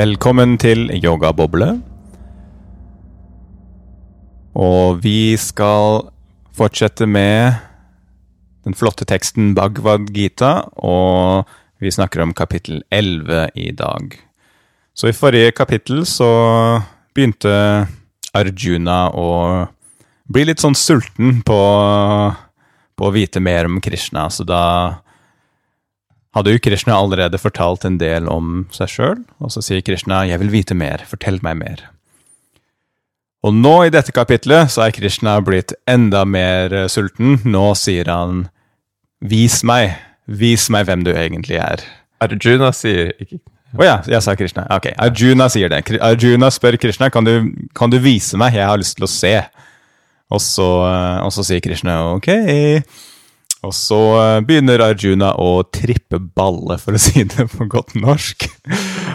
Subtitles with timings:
[0.00, 1.66] Velkommen til Yogaboble.
[4.56, 6.06] Og vi skal
[6.56, 7.58] fortsette med
[8.64, 11.50] den flotte teksten Bhagavad Gita, og
[11.84, 14.16] vi snakker om kapittel 11 i dag.
[14.96, 16.30] Så i forrige kapittel så
[17.12, 17.52] begynte
[18.32, 19.28] Arjuna å
[20.32, 21.60] bli litt sånn sulten på,
[22.96, 24.64] på å vite mer om Krishna, så da
[26.36, 30.38] hadde jo Krishna allerede fortalt en del om seg sjøl, og så sier Krishna 'jeg
[30.40, 31.88] vil vite mer, fortell meg mer'.
[33.42, 37.40] Og nå i dette kapitlet så er Krishna blitt enda mer eh, sulten.
[37.44, 38.48] Nå sier han
[39.20, 41.86] 'vis meg, vis meg hvem du egentlig er'.
[42.20, 43.40] Arjuna sier ikke
[43.78, 44.64] Å ja, jeg sa Krishna.
[44.74, 45.84] Ok, Arjuna sier det.
[46.02, 49.44] Arjuna spør Krishna kan du, kan du vise meg, jeg har lyst til å se.
[50.30, 52.26] Og så, eh, og så sier Krishna ok.
[53.60, 58.46] Og så eh, begynner Arjuna å trippe balle, for å si det på godt norsk.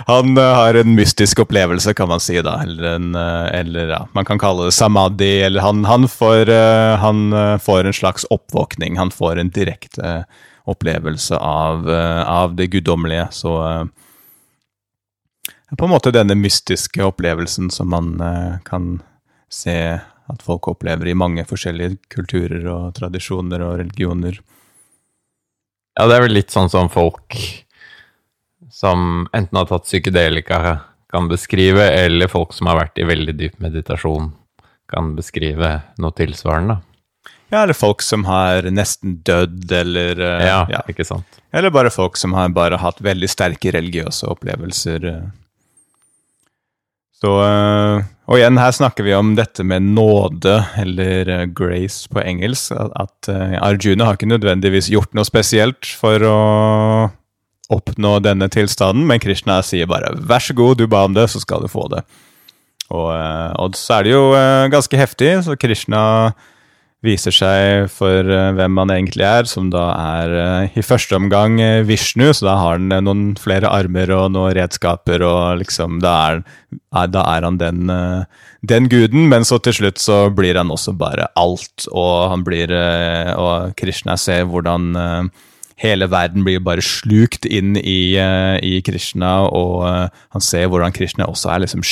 [0.05, 2.59] Han eh, har en mystisk opplevelse, kan man si, da.
[2.61, 5.39] Eller, en, eh, eller ja, man kan kalle det samadhi.
[5.47, 6.53] Eller han, han, får,
[7.01, 7.25] han
[7.61, 8.99] får en slags oppvåkning.
[9.01, 10.17] Han får en direkte
[10.65, 11.89] opplevelse av,
[12.25, 13.27] av det guddommelige.
[13.33, 13.57] Så
[15.77, 18.15] på en måte denne mystiske opplevelsen som man
[18.65, 18.95] kan
[19.53, 19.77] se
[20.31, 24.39] at folk opplever i mange forskjellige kulturer og tradisjoner og religioner.
[25.95, 27.37] Ja, det er vel litt sånn som folk
[28.75, 30.79] som enten har tatt psykedelika,
[31.13, 34.33] kan beskrive, eller folk som har vært i veldig dyp meditasjon,
[34.91, 35.69] kan beskrive
[36.01, 36.81] noe tilsvarende.
[37.53, 40.81] Ja, eller folk som har nesten dødd, eller eh, Ja, ja.
[40.91, 41.39] ikke sant?
[41.55, 45.05] Eller bare folk som har bare hatt veldig sterke religiøse opplevelser.
[45.13, 45.23] eh.
[47.15, 52.23] Så eh, Og igjen, her snakker vi om dette med nåde, eller eh, grace på
[52.23, 52.73] engelsk.
[52.73, 56.39] At, eh, Arjuna har ikke nødvendigvis gjort noe spesielt for å
[57.75, 61.41] oppnå denne tilstanden, men Krishna sier bare 'vær så god, du ba om det, så
[61.41, 62.03] skal du få det'.
[62.89, 64.25] Og, eh, og så er det jo
[64.73, 66.33] ganske heftig, så Krishna
[67.03, 71.59] viser seg for eh, hvem han egentlig er, som da er eh, i første omgang
[71.61, 76.15] eh, Vishnu, så da har han noen flere armer og noen redskaper, og liksom da
[76.29, 76.43] er,
[77.11, 77.91] da er han den,
[78.65, 82.71] den guden, men så til slutt så blir han også bare alt, og han blir
[83.35, 85.29] Og Krishna ser hvordan
[85.81, 91.51] hele verden blir bare slukt inn i, i Krishna, og han ser hvordan Krishna også
[91.53, 91.83] er liksom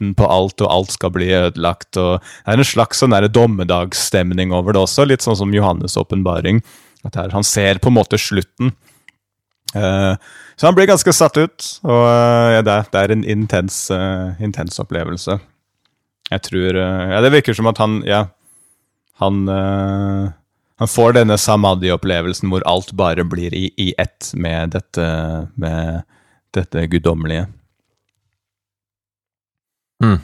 [0.00, 1.96] slutten på alt, og alt skal bli ødelagt.
[1.96, 6.62] og Det er en slags sånn dommedagsstemning over det også, litt sånn som Johannes' åpenbaring.
[7.14, 8.72] Han ser på en måte slutten.
[9.74, 10.16] Uh,
[10.56, 13.90] så han blir ganske satt ut, og uh, ja, det, er, det er en intens,
[13.90, 15.38] uh, intens opplevelse.
[16.30, 18.28] Jeg tror Ja, det virker som at han Ja,
[19.18, 19.48] han
[20.80, 26.06] han får denne samadhi-opplevelsen hvor alt bare blir i, i ett med dette, med
[26.54, 27.50] dette guddommelige.
[30.00, 30.20] Mm.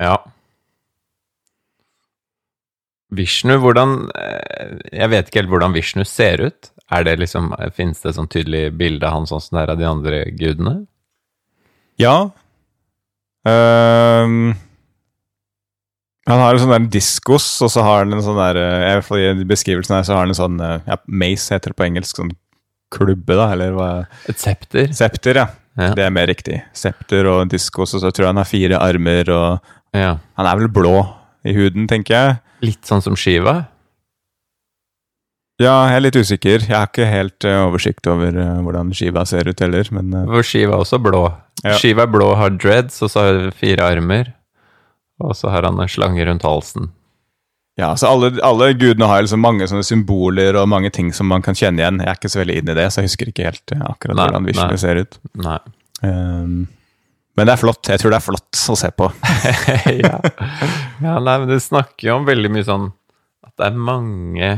[0.00, 0.16] Ja.
[3.14, 6.70] Vishnu, hvordan eh, Jeg vet ikke helt hvordan Vishnu ser ut.
[6.90, 9.74] Er det liksom, Fins det et sånn tydelig bilde av han sånn som det er
[9.74, 10.74] av de andre gudene?
[12.00, 12.16] Ja.
[13.46, 14.54] Um,
[16.24, 19.44] han har en sånn der diskos, og så har han en sånn der eh, i
[19.48, 22.16] beskrivelsen her så har han en sånn eh, ja, Mace heter det på engelsk.
[22.16, 22.32] Sånn
[22.92, 23.90] klubbe, da, eller hva?
[24.30, 24.90] Et septer?
[24.96, 25.50] Septer, ja.
[25.74, 25.90] Ja.
[25.96, 26.60] Det er mer riktig.
[26.76, 30.16] Septer og diskos, og så tror jeg han har fire armer, og ja.
[30.38, 30.98] han er vel blå
[31.44, 32.36] i huden, tenker jeg.
[32.64, 33.56] Litt sånn som Shiva?
[35.62, 36.64] Ja, jeg er litt usikker.
[36.66, 40.46] Jeg har ikke helt eh, oversikt over eh, hvordan Shiva ser ut heller, men For
[40.46, 41.26] Shiva er også blå.
[41.62, 41.76] Ja.
[41.78, 44.32] Shiva er blå, har dreads, og så har fire armer.
[45.22, 46.90] Og så har han en slange rundt halsen.
[47.76, 51.42] Ja, så alle, alle gudene har liksom mange sånne symboler og mange ting som man
[51.42, 51.98] kan kjenne igjen.
[52.04, 54.18] Jeg er ikke så veldig inne i det, så jeg husker ikke helt eh, akkurat
[54.18, 55.18] Nei, hvordan Vishnu ser ut.
[55.42, 55.58] Nei.
[56.04, 56.52] Um,
[57.34, 57.90] men det er flott.
[57.90, 59.10] Jeg tror det er flott å se på.
[60.04, 60.14] ja.
[61.02, 62.86] ja, nei, men det snakker jo om veldig mye sånn
[63.42, 64.54] at det er mange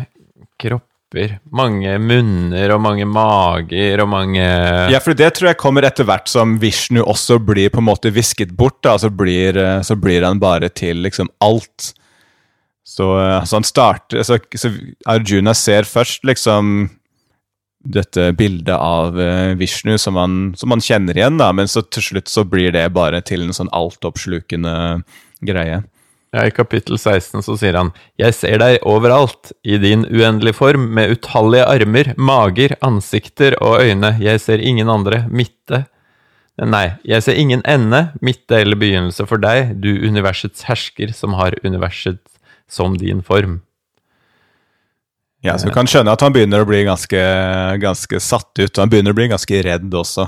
[0.61, 4.45] kropper, mange munner og mange mager og mange
[4.93, 8.13] Ja, for det tror jeg kommer etter hvert som Vishnu også blir på en måte
[8.13, 8.83] visket bort.
[8.85, 11.95] da, Så blir, eh, så blir han bare til liksom alt.
[12.87, 14.71] Så, eh, så han starter så, så
[15.11, 16.89] Arjuna ser først liksom
[17.87, 22.05] dette bildet av eh, Vishnu som han, som han kjenner igjen, da, men så til
[22.11, 25.03] slutt så blir det bare til en sånn altoppslukende
[25.47, 25.83] greie.
[26.35, 30.91] Ja, I kapittel 16 så sier han Jeg ser deg overalt, i din uendelige form,
[30.99, 34.17] med utallige armer, mager, ansikter og øyne.
[34.21, 35.87] Jeg ser ingen andre, midte.
[36.61, 41.57] Nei, jeg ser ingen ende, midte eller begynnelse for deg, du universets hersker som har
[41.65, 42.21] universet
[42.71, 43.61] som din form.
[45.45, 47.23] Ja, så du kan skjønne at han begynner å bli ganske,
[47.83, 50.27] ganske satt ut, og han begynner å bli ganske redd også.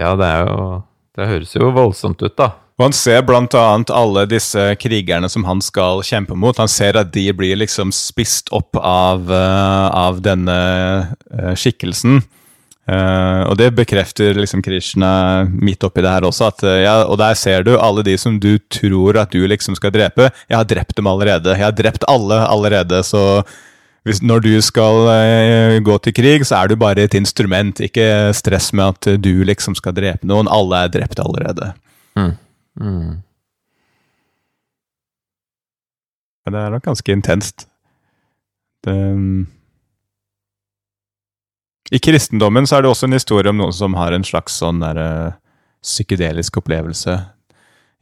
[0.00, 0.82] Ja, det er jo
[1.14, 2.48] Det høres jo voldsomt ut, da.
[2.74, 6.58] Og han ser blant annet alle disse krigerne som han skal kjempe mot.
[6.58, 10.56] Han ser at de blir liksom spist opp av, uh, av denne
[11.30, 12.18] uh, skikkelsen.
[12.84, 16.50] Uh, og det bekrefter liksom Krishna midt oppi det her også.
[16.52, 19.94] At, ja, og der ser du alle de som du tror at du liksom skal
[19.94, 20.28] drepe.
[20.50, 21.54] Jeg har drept dem allerede.
[21.56, 23.00] Jeg har drept alle allerede.
[23.06, 23.42] Så
[24.04, 27.80] hvis, når du skal gå til krig, så er du bare et instrument.
[27.80, 30.50] Ikke stress med at du liksom skal drepe noen.
[30.52, 31.72] Alle er drept allerede.
[32.20, 32.34] Mm.
[32.80, 33.14] Mm.
[36.44, 37.64] Det er nok ganske intenst.
[38.84, 38.96] Det,
[41.92, 44.80] I kristendommen så er det også en historie om noen som har en slags sånn
[44.80, 45.36] der, uh,
[45.84, 47.18] psykedelisk opplevelse.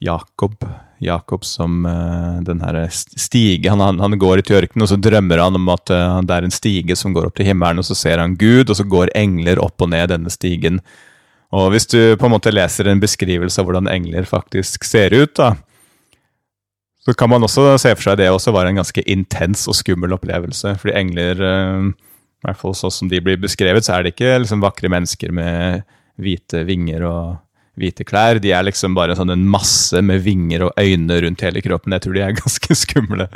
[0.03, 0.55] Jakob.
[1.03, 5.01] Jakob som uh, den herre stige han, han, han, går ut i ørkenen, og så
[5.03, 7.89] drømmer han om at uh, det er en stige som går opp til himmelen, og
[7.89, 10.79] så ser han Gud, og så går engler opp og ned denne stigen.
[11.53, 15.35] Og hvis du på en måte leser en beskrivelse av hvordan engler faktisk ser ut,
[15.37, 15.53] da,
[17.03, 20.15] så kan man også se for seg det også var en ganske intens og skummel
[20.15, 20.77] opplevelse.
[20.79, 21.89] Fordi engler, eh,
[22.43, 25.31] i hvert fall sånn som de blir beskrevet, så er det ikke liksom vakre mennesker
[25.35, 25.85] med
[26.19, 27.25] hvite vinger og
[27.79, 28.41] hvite klær.
[28.43, 31.95] De er liksom bare sånn en masse med vinger og øyne rundt hele kroppen.
[31.95, 33.29] Jeg tror de er ganske skumle.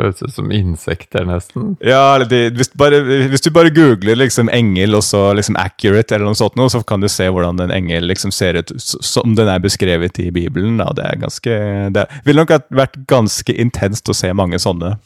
[0.00, 1.74] Høres ut som insekter, nesten.
[1.84, 6.30] Ja, de, hvis, bare, hvis, du bare googler liksom engel og så liksom accurate, eller
[6.30, 9.62] noe sånt, så kan du se hvordan en engel liksom ser ut som den er
[9.62, 10.80] beskrevet i Bibelen.
[10.80, 10.88] Da.
[10.96, 11.60] Det er ganske
[11.98, 14.96] Det ville nok vært ganske intenst å se mange sånne.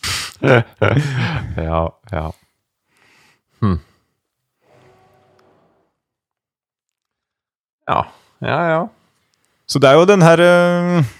[0.46, 1.82] ja,
[2.12, 2.26] ja.
[7.88, 8.02] Ja,
[8.44, 8.82] ja, ja.
[9.66, 11.14] Så det er jo den her uh,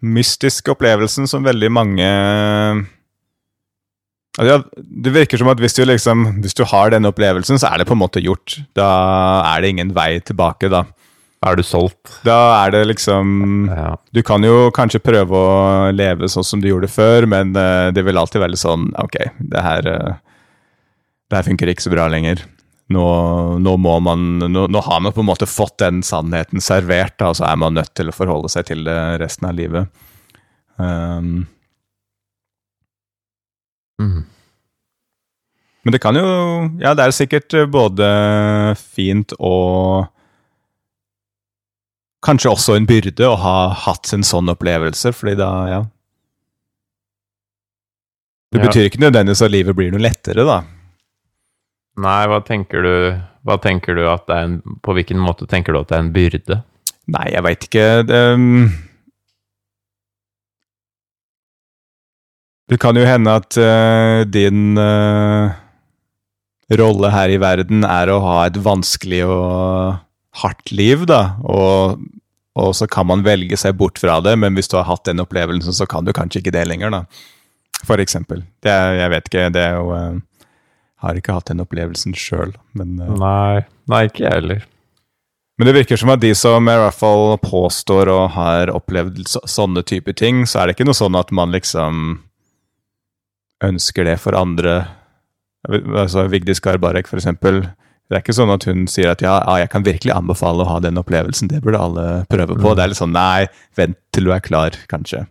[0.00, 2.08] mystiske opplevelsen som veldig mange
[4.38, 7.80] ja, det virker som at hvis du, liksom, hvis du har denne opplevelsen, så er
[7.80, 8.60] det på en måte gjort.
[8.78, 8.86] Da
[9.50, 10.84] er det ingen vei tilbake, da.
[11.40, 12.20] Er du solgt?
[12.26, 12.36] Da
[12.66, 13.94] er det liksom ja.
[14.12, 15.52] Du kan jo kanskje prøve å
[15.88, 19.16] leve sånn som du gjorde før, men uh, det vil alltid være litt sånn Ok,
[19.40, 20.18] det her, uh,
[21.32, 22.44] det her funker ikke så bra lenger.
[22.90, 23.04] Nå,
[23.62, 27.30] nå må man nå, nå, har man på en måte fått den sannheten servert, da,
[27.30, 30.02] og så er man nødt til å forholde seg til det resten av livet.
[30.80, 31.44] Um,
[34.00, 34.24] Mm.
[35.82, 36.24] Men det kan jo
[36.80, 38.08] Ja, det er sikkert eh, både
[38.80, 40.08] fint og
[42.24, 43.54] Kanskje også en byrde å ha
[43.86, 45.80] hatt en sånn opplevelse, fordi da, ja
[48.52, 48.90] Det betyr ja.
[48.90, 50.58] ikke nødvendigvis at livet blir noe lettere, da.
[52.00, 52.92] Nei, hva tenker du
[53.46, 56.04] Hva tenker du at det er en På hvilken måte tenker du at det er
[56.04, 56.60] en byrde?
[57.10, 57.88] Nei, jeg veit ikke.
[58.06, 58.70] Det, um
[62.70, 65.50] Det kan jo hende at uh, din uh,
[66.78, 69.96] rolle her i verden er å ha et vanskelig og
[70.44, 71.34] hardt liv, da.
[71.42, 71.98] Og,
[72.54, 75.18] og, så kan man velge seg bort fra det, men hvis du har hatt den
[75.18, 77.02] opplevelsen, så kan du kanskje ikke det lenger, da.
[77.82, 78.44] For eksempel.
[78.62, 80.22] Det, jeg vet ikke, det er jo uh,
[81.00, 83.64] Har ikke hatt den opplevelsen sjøl, men Nei.
[83.90, 84.66] Nei, ikke jeg heller.
[85.60, 89.42] Men det virker som at de som i hvert fall påstår og har opplevd så,
[89.44, 92.14] sånne typer ting, så er det ikke noe sånn at man liksom
[93.64, 94.78] ønsker det for andre.
[95.68, 97.60] Altså Vigdis Garbarek, for eksempel.
[98.08, 100.70] Det er ikke sånn at hun sier at ja, ja, jeg kan virkelig anbefale å
[100.70, 101.52] ha den opplevelsen.
[101.52, 102.64] Det burde alle prøve på.
[102.64, 102.78] Mm.
[102.78, 105.26] Det er litt sånn nei, vent til du er klar, kanskje.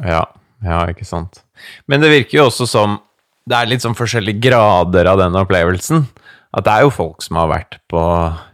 [0.00, 0.24] Ja,
[0.64, 1.44] ja, ikke sant.
[1.86, 2.96] Men det virker jo også som
[3.44, 6.06] det er litt sånn forskjellige grader av den opplevelsen.
[6.54, 8.00] At det er jo folk som har vært på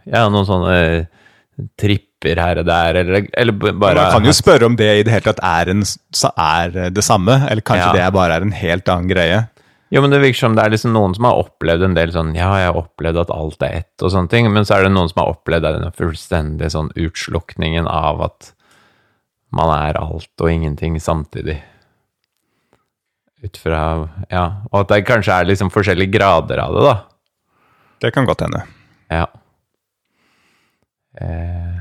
[0.09, 0.77] ja, noen sånne
[1.79, 5.13] tripper her og der, eller, eller bare Man kan jo spørre om det i det
[5.13, 5.83] hele tatt er, en,
[6.31, 7.95] er det samme, eller kanskje ja.
[7.97, 9.41] det bare er en helt annen greie?
[9.91, 12.31] Jo, men det virker som det er liksom noen som har opplevd en del sånn
[12.37, 14.93] Ja, jeg har opplevd at alt er ett, og sånne ting, men så er det
[14.93, 18.53] noen som har opplevd den fullstendige sånn utslukningen av at
[19.51, 21.57] man er alt og ingenting samtidig.
[23.41, 23.81] Ut fra
[24.29, 26.95] Ja, og at det kanskje er liksom forskjellige grader av det, da.
[28.01, 28.63] Det kan godt hende.
[29.09, 29.27] Ja.
[31.21, 31.79] Eh,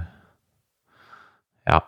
[1.68, 1.80] ja.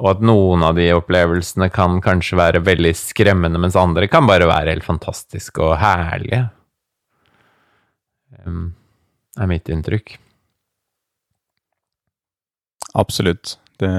[0.00, 4.48] Og at noen av de opplevelsene kan kanskje være veldig skremmende, mens andre kan bare
[4.48, 6.46] være helt fantastiske og herlige.
[8.44, 8.72] Um,
[9.36, 10.16] er mitt inntrykk.
[13.00, 13.58] Absolutt.
[13.80, 13.92] Det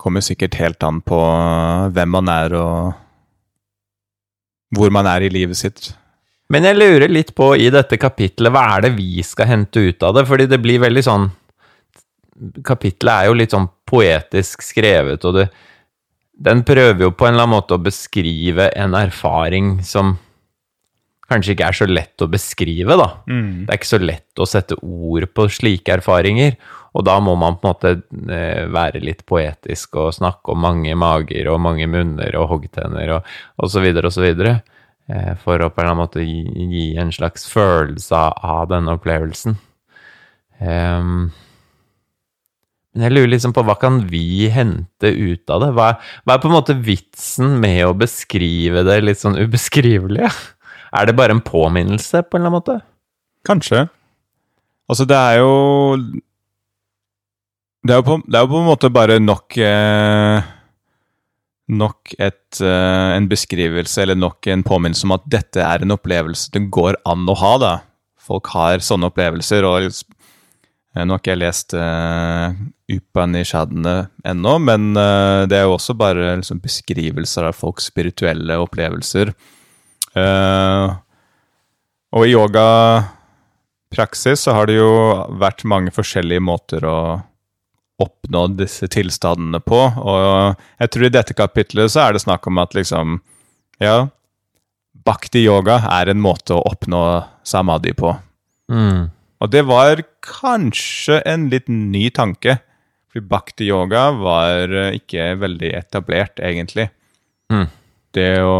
[0.00, 1.18] kommer sikkert helt an på
[1.94, 3.03] hvem man er og
[4.76, 5.92] hvor man er i livet sitt.
[6.52, 10.04] Men jeg lurer litt på i dette kapitlet, hva er det vi skal hente ut
[10.04, 10.26] av det?
[10.28, 11.30] Fordi det blir veldig sånn
[12.66, 15.44] Kapitlet er jo litt sånn poetisk skrevet, og det,
[16.34, 20.16] den prøver jo på en eller annen måte å beskrive en erfaring som
[21.30, 23.06] kanskje ikke er så lett å beskrive, da.
[23.64, 26.58] Det er ikke så lett å sette ord på slike erfaringer.
[26.94, 27.92] Og da må man på en måte
[28.30, 33.26] eh, være litt poetisk og snakke om mange mager og mange munner og hoggtenner og,
[33.70, 34.60] så videre og så videre.
[35.10, 38.94] eh, For å på en eller annen måte gi, gi en slags følelse av denne
[38.94, 39.58] opplevelsen.
[40.62, 41.32] Um,
[42.94, 45.70] men jeg lurer liksom på hva kan vi hente ut av det?
[45.74, 45.88] Hva,
[46.22, 50.30] hva er på en måte vitsen med å beskrive det litt sånn ubeskrivelige?
[50.94, 52.74] Er det bare en påminnelse, på en eller annen måte?
[53.42, 53.80] Kanskje.
[54.86, 55.48] Altså, det er jo
[57.84, 60.42] Det er jo på, er på en måte bare nok eh,
[61.74, 66.52] Nok et, eh, en beskrivelse, eller nok en påminnelse om at dette er en opplevelse
[66.52, 67.74] det går an å ha, da.
[68.20, 72.52] Folk har sånne opplevelser, og eh, nå har ikke jeg lest eh,
[72.92, 73.96] Upanishadene
[74.28, 79.32] ennå, men eh, det er jo også bare liksom, beskrivelser av folks spirituelle opplevelser.
[80.20, 80.88] Eh,
[82.14, 84.92] og i yogapraksis så har det jo
[85.40, 87.24] vært mange forskjellige måter å
[88.02, 89.78] oppnå disse tilstandene på.
[89.78, 93.20] Og jeg tror i dette kapitlet så er det snakk om at liksom
[93.82, 94.08] Ja,
[95.04, 97.02] bhakti yoga er en måte å oppnå
[97.46, 98.14] samadhi på.
[98.72, 99.10] Mm.
[99.42, 102.58] Og det var kanskje en litt ny tanke.
[103.12, 106.88] For bhakti yoga var eh, ikke veldig etablert, egentlig.
[107.52, 107.66] Mm.
[108.14, 108.56] Det å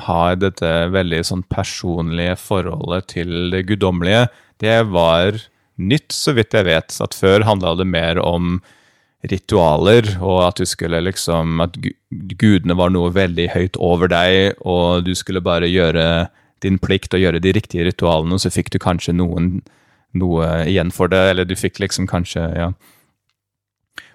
[0.00, 4.26] ha dette veldig sånn personlige forholdet til det guddommelige,
[4.64, 5.36] det var
[5.80, 6.96] nytt, så vidt jeg vet.
[7.00, 8.60] At før handla det mer om
[9.30, 11.76] ritualer, og at du skulle liksom At
[12.40, 16.28] gudene var noe veldig høyt over deg, og du skulle bare gjøre
[16.62, 19.62] din plikt og gjøre de riktige ritualene, og så fikk du kanskje noen,
[20.14, 22.72] noe igjen for det, eller du fikk liksom kanskje Ja.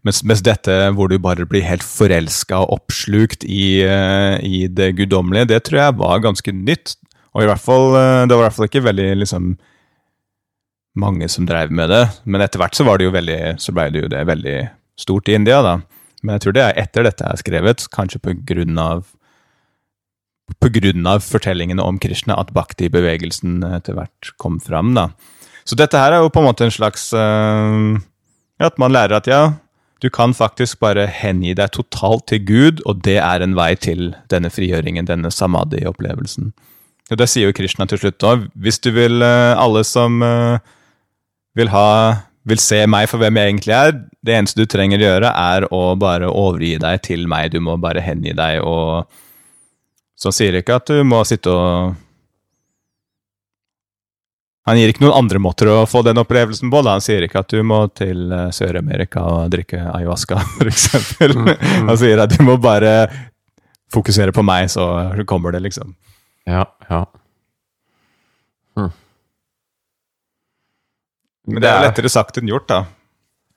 [0.06, 4.94] Mens, mens dette hvor du bare blir helt forelska og oppslukt i, eh, i det
[4.96, 6.96] guddommelige, det tror jeg var ganske nytt.
[7.36, 9.58] Og i hvert fall, eh, det var i hvert fall ikke veldig liksom
[11.00, 12.04] mange som drev med det.
[12.26, 14.58] Men etter hvert så var det jo veldig, så ble det jo det veldig
[15.00, 15.78] stort i India, da.
[16.24, 19.06] Men jeg tror det er etter dette er skrevet, kanskje på grunn av
[21.28, 24.96] fortellingene om Krishna, at bhakti-bevegelsen etter hvert kom fram.
[24.98, 25.10] da.
[25.68, 28.00] Så dette her er jo på en måte en slags uh,
[28.58, 29.60] At man lærer at ja,
[30.02, 34.16] du kan faktisk bare hengi deg totalt til Gud, og det er en vei til
[34.32, 36.54] denne frigjøringen, denne samadhi-opplevelsen.
[37.12, 38.48] Og Det sier jo Krishna til slutt òg.
[38.56, 40.60] Hvis du vil, uh, alle som eh,
[41.58, 41.88] vil ha
[42.48, 45.68] vil se meg for hvem jeg egentlig er, det eneste du trenger å gjøre, er
[45.76, 47.52] å bare overgi deg til meg.
[47.52, 49.08] Du må bare hengi deg og
[50.18, 51.96] Så han jeg ikke at du må sitte og
[54.68, 56.82] Han gir ikke noen andre måter å få den opplevelsen på.
[56.84, 56.98] da.
[56.98, 60.90] Han sier ikke at du må til eh, Sør-Amerika og drikke ayahuasca, f.eks.
[61.22, 63.08] Han sier at du må bare
[63.96, 64.90] fokusere på meg, så
[65.24, 65.96] kommer det, liksom.
[66.44, 67.06] Ja, ja.
[71.48, 72.84] Men det er lettere sagt enn gjort, da.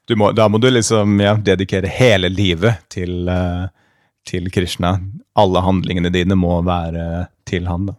[0.07, 3.67] Du må, da må du liksom ja, dedikere hele livet til, eh,
[4.27, 4.97] til Krishna.
[5.39, 7.97] Alle handlingene dine må være til han, da.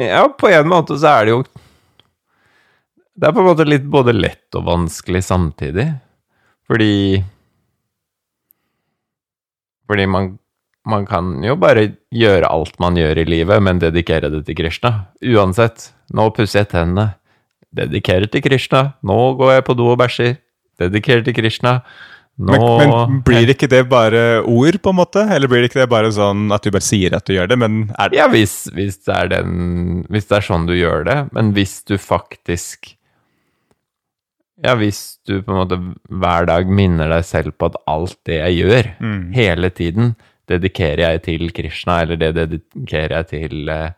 [0.00, 1.44] Ja, på en måte så er det jo
[3.16, 5.86] Det er på en måte litt både lett og vanskelig samtidig.
[6.68, 7.22] Fordi
[9.88, 10.34] Fordi man,
[10.84, 15.06] man kan jo bare gjøre alt man gjør i livet, men dedikere det til Krishna.
[15.24, 15.92] Uansett.
[16.12, 17.14] Nå pusser jeg tennene.
[17.76, 18.82] Dedikere til Krishna.
[19.06, 20.36] Nå går jeg på do og bæsjer.
[20.80, 21.78] Dedikere til Krishna.
[22.36, 25.22] Nå Men, men blir ikke det bare ord, på en måte?
[25.32, 27.56] Eller blir det ikke det bare sånn at du bare sier at du gjør det,
[27.62, 31.06] men er det Ja, hvis, hvis, det er den, hvis det er sånn du gjør
[31.08, 32.92] det, men hvis du faktisk
[34.64, 35.78] Ja, hvis du på en måte
[36.12, 39.32] hver dag minner deg selv på at alt det jeg gjør, Mm.
[39.36, 40.14] hele tiden,
[40.48, 43.90] dedikerer jeg til Krishna, eller det dedikerer jeg til, eh,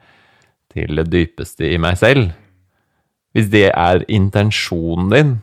[0.72, 2.30] til det dypeste i meg selv
[3.38, 5.36] Hvis det er intensjonen din,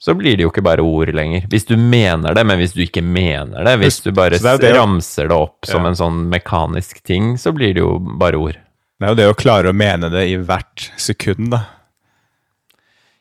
[0.00, 1.46] så blir det jo ikke bare ord lenger.
[1.52, 4.74] Hvis du mener det, men hvis du ikke mener det, hvis du bare det det
[4.76, 5.88] ramser det opp som Ja.
[5.92, 8.58] en sånn mekanisk ting, så blir det jo bare ord.
[9.00, 11.62] Det er jo det å klare å mene det i hvert sekund, da.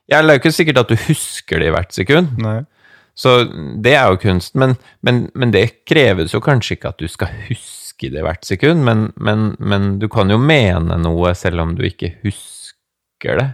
[0.08, 2.60] Ja, det er jo ikke sikkert at du husker det i hvert sekund, Nei.
[3.17, 3.38] så
[3.82, 4.53] det er jo kunst.
[4.55, 8.46] Men, men, men det kreves jo kanskje ikke at du skal huske det i hvert
[8.46, 13.48] sekund, men, men, men du kan jo mene noe selv om du ikke husker det.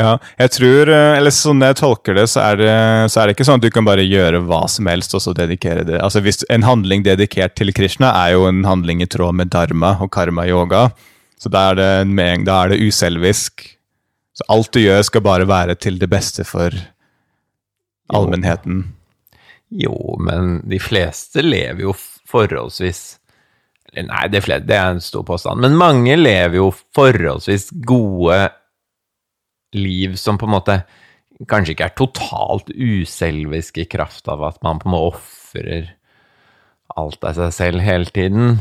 [0.00, 2.70] Ja, jeg tror, eh, eller sånn jeg tolker det, så det,
[3.12, 5.34] så er det ikke sånn at du kan bare gjøre hva som helst og så
[5.36, 5.98] dedikere det.
[6.00, 9.96] Altså hvis En handling dedikert til Krishna er jo en handling i tråd med dharma
[10.00, 10.88] og karma-yoga.
[11.40, 13.66] Så da er, det da er det uselvisk.
[14.36, 16.74] Så alt du gjør, skal bare være til det beste for
[18.12, 18.84] allmennheten.
[19.70, 21.96] Jo, men de fleste lever jo
[22.30, 23.16] forholdsvis
[23.90, 25.58] Nei, det, er flere, det er en stor påstand.
[25.64, 28.36] Men mange lever jo forholdsvis gode
[29.76, 30.80] liv som på en måte
[31.48, 35.94] kanskje ikke er totalt uselvisk i kraft av at man på en måte ofrer
[36.98, 38.58] alt av seg selv hele tiden.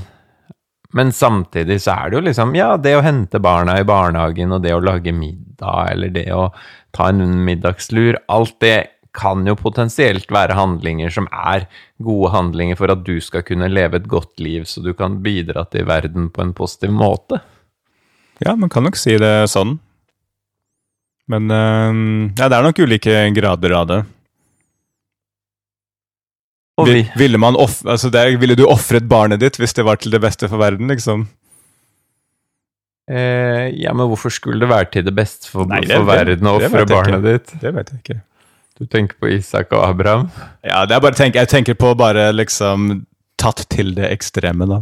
[0.96, 4.64] Men samtidig så er det jo liksom Ja, det å hente barna i barnehagen, og
[4.64, 6.50] det å lage middag, eller det å
[6.96, 8.80] ta en middagslur Alt det
[9.14, 11.66] kan jo potensielt være handlinger som er
[12.06, 15.66] gode handlinger for at du skal kunne leve et godt liv, så du kan bidra
[15.74, 17.42] til verden på en positiv måte.
[18.40, 19.80] Ja, man kan nok si det sånn.
[21.30, 24.00] Men øh, ja, det er nok ulike grader av det.
[26.86, 30.14] Vi, Ville, man off altså det, ville du ofret barnet ditt hvis det var til
[30.16, 31.26] det beste for verden, liksom?
[33.10, 36.48] eh, ja, men hvorfor skulle det være til det beste for, Nei, det- for verden
[36.48, 37.54] å det ofre barnet ditt?
[37.62, 38.20] Det vet jeg ikke.
[38.80, 40.30] Du tenker på Isak og Abraham?
[40.64, 43.06] Ja, tenk, Jeg tenker på bare liksom
[43.38, 44.82] tatt til det ekstreme, da.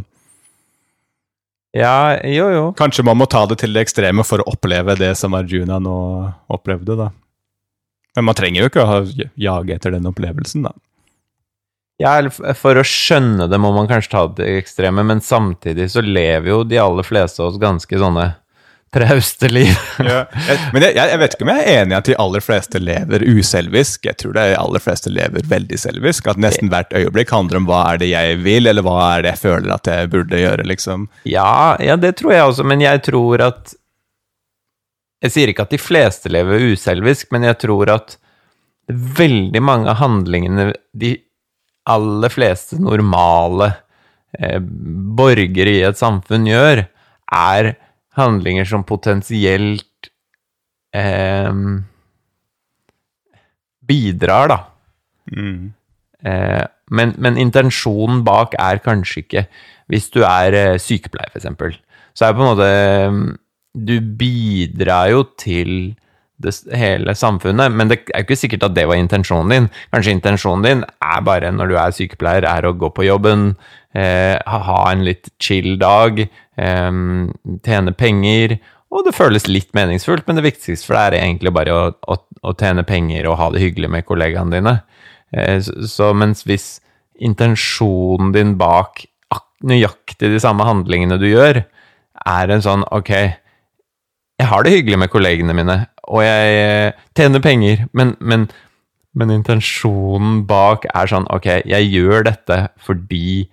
[1.76, 2.66] Ja, jo, jo.
[2.78, 5.96] Kanskje man må ta det til det ekstreme for å oppleve det som Arjuna nå
[6.48, 7.10] opplevde, da.
[8.16, 9.00] Men man trenger jo ikke å
[9.38, 10.72] jage etter den opplevelsen, da.
[11.98, 12.14] Ja,
[12.54, 16.52] for å skjønne det må man kanskje ta det til ekstreme, men samtidig så lever
[16.52, 18.28] jo de aller fleste av oss ganske sånne
[18.94, 19.74] trauste liv.
[19.98, 22.80] Jeg, men jeg, jeg vet ikke om jeg er enig i at de aller fleste
[22.80, 24.06] lever uselvisk.
[24.08, 26.28] Jeg tror de aller fleste lever veldig selvisk.
[26.30, 29.34] At nesten hvert øyeblikk handler om hva er det jeg vil, eller hva er det
[29.34, 31.08] jeg føler at jeg burde gjøre, liksom.
[31.28, 33.76] Ja, ja, det tror jeg også, men jeg tror at
[35.18, 38.12] Jeg sier ikke at de fleste lever uselvisk, men jeg tror at
[39.18, 41.16] veldig mange av handlingene de
[41.90, 43.72] aller fleste normale
[44.38, 46.84] eh, borgere i et samfunn gjør,
[47.34, 47.72] er
[48.18, 50.10] handlinger som potensielt
[50.94, 51.52] eh,
[53.88, 54.58] bidrar, da.
[55.32, 55.72] Mm.
[56.24, 59.42] Eh, men, men intensjonen bak er kanskje ikke
[59.92, 61.76] Hvis du er eh, sykepleier, f.eks.,
[62.16, 62.70] så er det på en måte
[63.12, 63.26] mm,
[63.86, 65.94] Du bidrar jo til
[66.42, 69.64] det, hele samfunnet, men det er jo ikke sikkert at det var intensjonen din.
[69.90, 73.56] Kanskje intensjonen din er bare, når du er sykepleier, er å gå på jobben,
[73.90, 76.22] eh, ha ha en litt chill dag,
[76.58, 76.90] eh,
[77.66, 81.74] tjene penger, og det føles litt meningsfullt, men det viktigste for deg er egentlig bare
[81.76, 84.78] å, å, å tjene penger og ha det hyggelig med kollegaene dine.
[85.32, 86.78] Eh, Så, så mens hvis
[87.18, 89.04] intensjonen din bak
[89.66, 91.64] nøyaktig de samme handlingene du gjør,
[92.28, 93.10] er en sånn ok,
[94.38, 95.76] jeg har det hyggelig med kollegene mine,
[96.08, 98.46] og jeg eh, tjener penger, men, men,
[99.18, 103.48] men intensjonen bak er sånn ok, jeg gjør dette fordi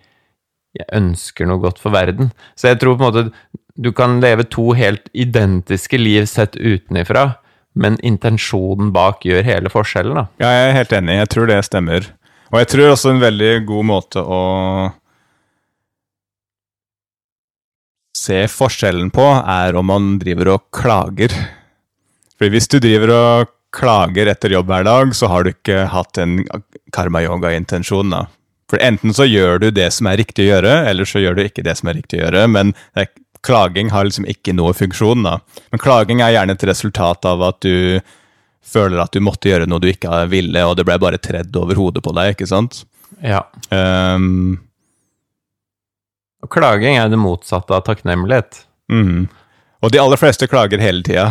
[0.76, 2.32] jeg ønsker noe godt for verden.
[2.60, 7.34] Så jeg tror på en måte du kan leve to helt identiske liv sett utenifra,
[7.76, 10.28] men intensjonen bak gjør hele forskjellen, da.
[10.40, 11.18] Ja, jeg er helt enig.
[11.20, 12.08] Jeg tror det stemmer.
[12.54, 14.40] Og jeg tror også en veldig god måte å
[18.16, 21.36] se forskjellen på, er om man driver og klager.
[22.40, 26.22] For hvis du driver og klager etter jobb hver dag, så har du ikke hatt
[26.24, 26.40] en
[26.96, 28.16] karma-yoga-intensjon.
[28.16, 28.24] da.
[28.72, 31.44] For enten så gjør du det som er riktig å gjøre, eller så gjør du
[31.46, 32.48] ikke det som er riktig å gjøre.
[32.50, 33.08] Men det,
[33.46, 35.22] klaging har liksom ikke noe funksjon.
[35.26, 35.36] da.
[35.70, 38.00] Men klaging er gjerne et resultat av at du
[38.66, 41.78] føler at du måtte gjøre noe du ikke ville, og det ble bare tredd over
[41.78, 42.34] hodet på deg.
[42.34, 42.82] ikke sant?
[43.22, 43.44] Ja.
[43.70, 44.58] Um,
[46.42, 48.64] Og klaging er det motsatte av takknemlighet.
[48.90, 49.28] Mm.
[49.86, 51.28] Og de aller fleste klager hele tida.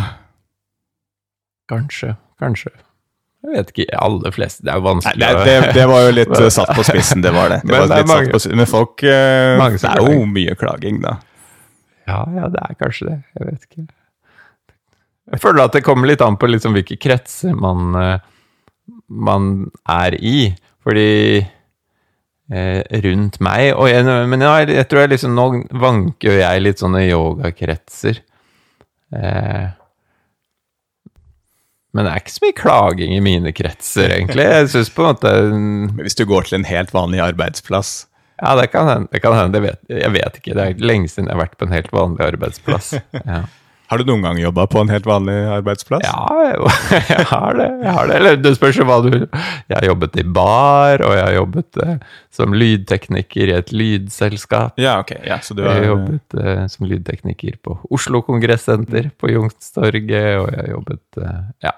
[1.71, 2.15] Kanskje.
[2.39, 2.71] Kanskje.
[3.45, 3.85] Jeg vet ikke.
[4.01, 4.63] Aller fleste.
[4.65, 7.33] Det er jo Nei, vanskelig det, det, det var jo litt satt på spissen, det
[7.35, 7.59] var det.
[7.61, 8.55] det, Men var det mange- på.
[8.57, 11.17] Men folk eh, Det er jo mye klaging, da.
[12.09, 13.17] Ja, ja, det er kanskje det.
[13.37, 13.85] Jeg vet ikke.
[15.33, 18.19] Jeg føler at det kommer litt an på liksom hvilke kretser man, eh,
[19.09, 19.51] man
[19.89, 20.37] er i.
[20.85, 21.07] Fordi
[21.41, 25.47] eh, rundt meg og jeg, Men ja, jeg tror jeg liksom nå
[25.81, 28.21] vanker jeg litt sånne yogakretser.
[29.15, 29.65] Eh,
[31.95, 34.43] men det er ikke så mye klaging i mine kretser, egentlig.
[34.43, 37.93] Jeg synes på en måte Men hvis du går til en helt vanlig arbeidsplass
[38.41, 39.07] Ja, det kan hende.
[39.13, 39.55] Det kan hende.
[39.55, 40.55] Det vet, jeg vet ikke.
[40.57, 42.97] Det er lenge siden jeg har vært på en helt vanlig arbeidsplass.
[43.23, 43.45] Ja.
[43.85, 46.05] Har du noen gang jobba på en helt vanlig arbeidsplass?
[46.07, 46.73] Ja, jeg,
[47.11, 47.67] jeg har det.
[47.83, 48.15] Jeg har det.
[48.19, 51.97] Eller det spørs hva du Jeg har jobbet i bar, og jeg har jobbet eh,
[52.33, 54.81] som lydtekniker i et lydselskap.
[54.81, 55.13] Ja, ok.
[55.27, 60.31] Ja, så du Jeg har har jobbet eh, som lydtekniker på Oslo Kongressenter, på Youngstorget,
[60.41, 61.75] og jeg har jobbet eh, ja.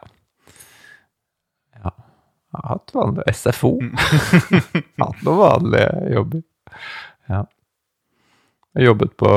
[1.82, 1.92] ja.
[1.92, 3.76] Jeg har hatt vanlig SFO.
[5.04, 6.44] hatt noen vanlige jobber.
[7.28, 7.44] Ja.
[8.78, 9.30] Jeg jobbet på,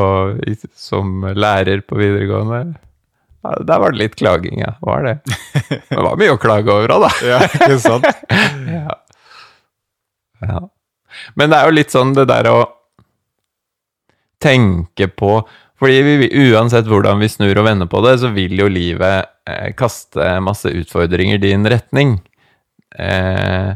[0.76, 2.74] som lærer på videregående.
[3.40, 4.74] Ja, der var det litt klaging, ja.
[4.84, 5.14] Var det.
[5.70, 7.12] Men det var mye å klage over òg, da.
[7.24, 8.10] Ja, ikke sant?
[8.70, 8.98] Ja.
[10.44, 10.60] ja.
[11.36, 12.58] Men det er jo litt sånn det der å
[14.40, 15.40] tenke på
[15.80, 19.70] Fordi vi, uansett hvordan vi snur og vender på det, så vil jo livet eh,
[19.76, 22.18] kaste masse utfordringer din retning.
[23.00, 23.72] Eh,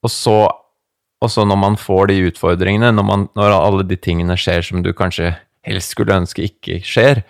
[0.00, 0.38] og så
[1.18, 4.84] og så når man får de utfordringene, når, man, når, alle de tingene skjer som
[4.84, 5.32] du kanskje
[5.66, 7.24] helst skulle ønske ikke skjer,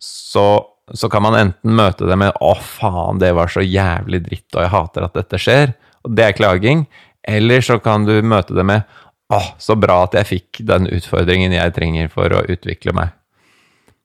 [0.00, 0.46] så,
[0.92, 4.64] så kan man enten møte det med 'Å, faen, det var så jævlig dritt, og
[4.64, 5.74] jeg hater at dette skjer',
[6.04, 6.84] og det er klaging.
[7.24, 8.84] Eller så kan du møte det med
[9.32, 13.16] 'Å, så bra at jeg fikk den utfordringen jeg trenger for å utvikle meg'.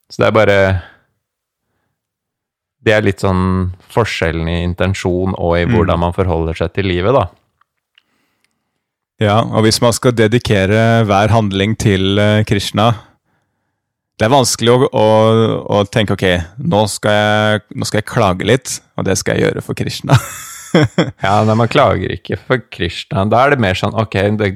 [0.09, 0.59] Så det er bare
[2.85, 5.71] Det er litt sånn forskjellen i intensjon og i mm.
[5.73, 7.23] hvordan man forholder seg til livet, da.
[9.21, 12.89] Ja, og hvis man skal dedikere hver handling til uh, Krishna
[14.19, 15.05] Det er vanskelig å, å,
[15.71, 16.25] å tenke ok,
[16.59, 20.15] nå skal, jeg, nå skal, jeg, klage litt, og det skal jeg gjøre for Krishna.
[21.25, 23.23] ja, nei, man klager ikke for Krishna.
[23.31, 24.49] Da er det mer sånn ok Det,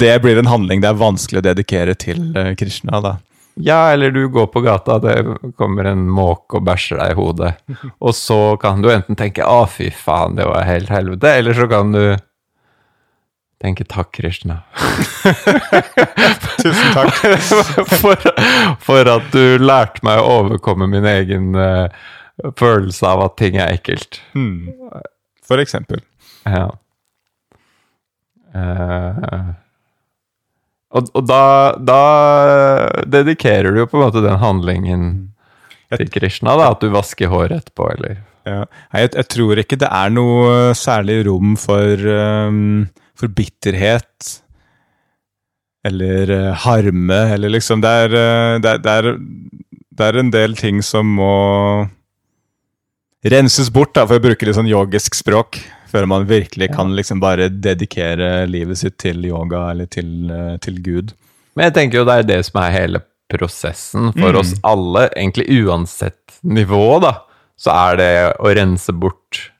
[0.00, 3.14] det blir en handling det er vanskelig å dedikere til uh, Krishna, da.
[3.60, 5.16] Ja, eller du går på gata, det
[5.60, 7.54] kommer en måke og bæsjer deg i hodet.
[8.04, 11.68] Og så kan du enten tenke 'Å, fy faen, det var helt helvete', eller så
[11.68, 12.04] kan du
[13.62, 14.62] tenker takk, Krishna.
[16.62, 17.14] Tusen takk.
[18.02, 18.18] for,
[18.82, 21.86] for, at du lærte meg å overkomme min egen uh,
[22.58, 24.18] følelse av at ting er ekkelt.
[24.34, 24.72] Hmm.
[25.46, 26.02] For eksempel.
[26.48, 26.68] Ja.
[28.52, 29.52] Uh,
[30.92, 31.44] og, og da,
[31.78, 32.00] da,
[33.08, 35.06] dedikerer du jo på en måte den handlingen
[35.92, 38.18] til Krishna, da, at du vasker håret etterpå, eller?
[38.48, 38.64] Ja.
[38.90, 42.90] Jeg, jeg, tror ikke det er noe særlig rom for um
[43.22, 44.42] for bitterhet
[45.86, 49.16] eller uh, harme, eller liksom det er, uh, det, det, er,
[49.98, 51.34] det er, en del ting som må
[53.26, 55.58] renses bort, da, for å bruke litt sånn yogisk språk,
[55.90, 60.78] før man virkelig kan liksom bare dedikere livet sitt til yoga eller til, uh, til
[60.82, 61.14] Gud.
[61.54, 64.38] Men jeg tenker jo det er det som er hele prosessen for mm.
[64.40, 67.16] oss alle, egentlig uansett nivå, da.
[67.58, 69.51] Så er det å rense bort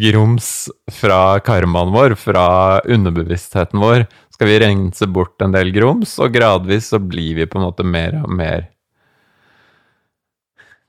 [0.00, 6.34] grums fra karmaen vår, fra underbevisstheten vår, skal vi rense bort en del grums, og
[6.34, 8.68] gradvis så blir vi på en måte mer og mer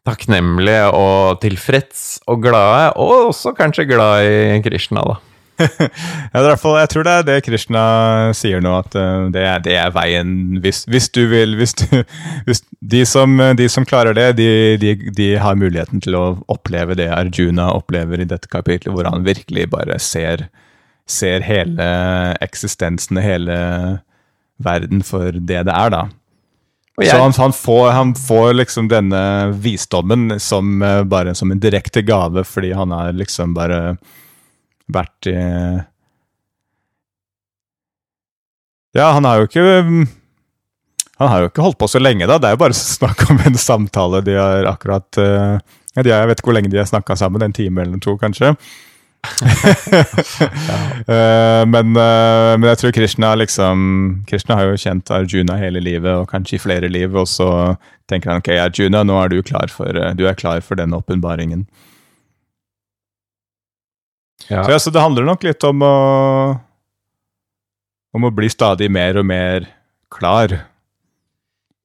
[0.07, 5.19] takknemlige og tilfreds og glade, og også kanskje glad i Krishna, da.
[6.33, 7.83] jeg tror det er det Krishna
[8.37, 11.85] sier nå, at uh, det, er, det, er, veien hvis, hvis du vil hvis du,
[12.47, 14.49] hvis de, som, de, som, klarer det, de,
[14.81, 19.27] de, de, har muligheten til å oppleve det Arjuna opplever i dette kapitlet, hvor han
[19.27, 20.47] virkelig bare ser,
[21.09, 21.91] ser hele
[22.41, 23.59] eksistensen, hele
[24.61, 26.07] verden for det det er, da.
[26.99, 27.09] Jeg...
[27.09, 29.21] Så han, han, får, han, får, liksom denne
[29.63, 33.95] visdommen som, uh, bare som en direkte gave, fordi han er liksom bare
[34.93, 35.37] vært i
[38.97, 39.63] Ja, han har jo ikke
[41.21, 42.39] Han har jo ikke holdt på så lenge, da.
[42.41, 45.59] Det er jo bare snakk om en samtale de har akkurat uh,
[45.95, 47.43] ja, Jeg vet ikke hvor lenge de har snakka sammen.
[47.45, 48.51] En time eller to, kanskje.
[48.55, 48.55] ja.
[51.05, 53.83] uh, men, uh, men, jeg tror Krishna liksom
[54.25, 57.51] Krishna har jo kjent Arjuna hele livet, og kanskje i flere liv, og så
[58.09, 61.67] tenker han ok, Arjuna, nå er du klar for, du er klar for den åpenbaringen.
[64.51, 64.65] Ja.
[64.65, 65.95] Så, ja, så, det handler nok litt om å
[68.11, 69.69] Om å bli stadig mer og mer
[70.11, 70.51] klar.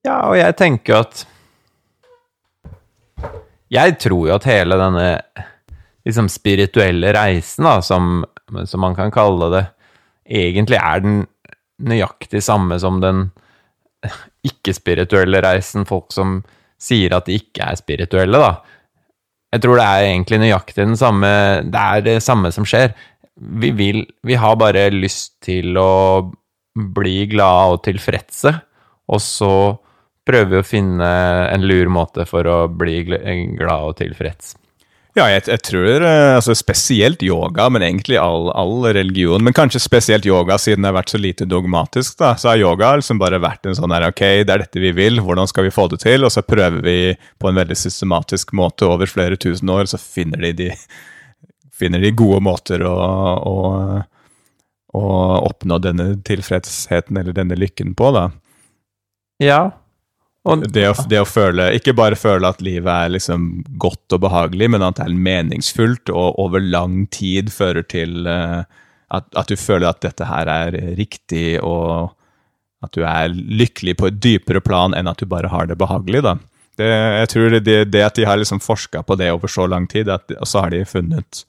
[0.03, 1.23] Ja, og jeg tenker at
[3.71, 5.07] Jeg tror jo at hele denne
[6.07, 8.21] liksom spirituelle reisen, da, som,
[8.71, 9.63] som man kan kalle det,
[10.23, 11.17] egentlig er den
[11.83, 13.25] nøyaktig samme som den
[14.47, 15.83] ikke-spirituelle reisen.
[15.89, 16.39] Folk som
[16.79, 18.76] sier at de ikke er spirituelle, da.
[19.55, 21.29] Jeg tror det er egentlig nøyaktig den samme
[21.65, 22.93] Det er det samme som skjer.
[23.37, 26.33] Vi vil Vi har bare lyst til å
[26.77, 28.53] bli glade og tilfredse,
[29.09, 29.53] og så
[30.29, 31.09] prøver vi å finne
[31.49, 34.57] en lur måte for å bli glad og tilfreds.
[35.17, 39.41] Ja, jeg, jeg, tror eh, altså spesielt yoga, men egentlig all, all, religion.
[39.41, 42.19] Men kanskje spesielt yoga, siden det har vært så lite dogmatisk.
[42.21, 44.91] da, Så har yoga liksom bare vært en sånn her, ok, det er dette vi
[44.97, 46.27] vil, hvordan skal vi få det til?
[46.29, 46.99] Og så prøver vi
[47.41, 50.69] på en veldig systematisk måte over flere tusen år, så finner de, de,
[51.73, 52.93] finner de gode måter å,
[53.41, 53.57] å,
[55.01, 55.07] å
[55.49, 58.29] oppnå denne tilfredsheten eller denne lykken på, da.
[59.41, 59.63] Ja,
[60.71, 64.69] det, å, det, å, føle, Ikke bare føle at livet er liksom godt og behagelig,
[64.71, 68.63] men at det er meningsfullt og over lang tid fører til uh,
[69.09, 72.13] at, at, du føler at dette her er riktig, og
[72.85, 76.23] at du er lykkelig på et dypere plan enn at du bare har det behagelig.
[76.27, 76.37] da.
[76.77, 79.87] Det, jeg tror det, det, at de har liksom forska på det over så lang
[79.91, 81.43] tid, at, og så har de funnet,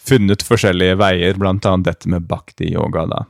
[0.00, 1.76] funnet forskjellige veier, bl.a.
[1.84, 3.06] dette med bhakti-yoga.
[3.12, 3.24] da.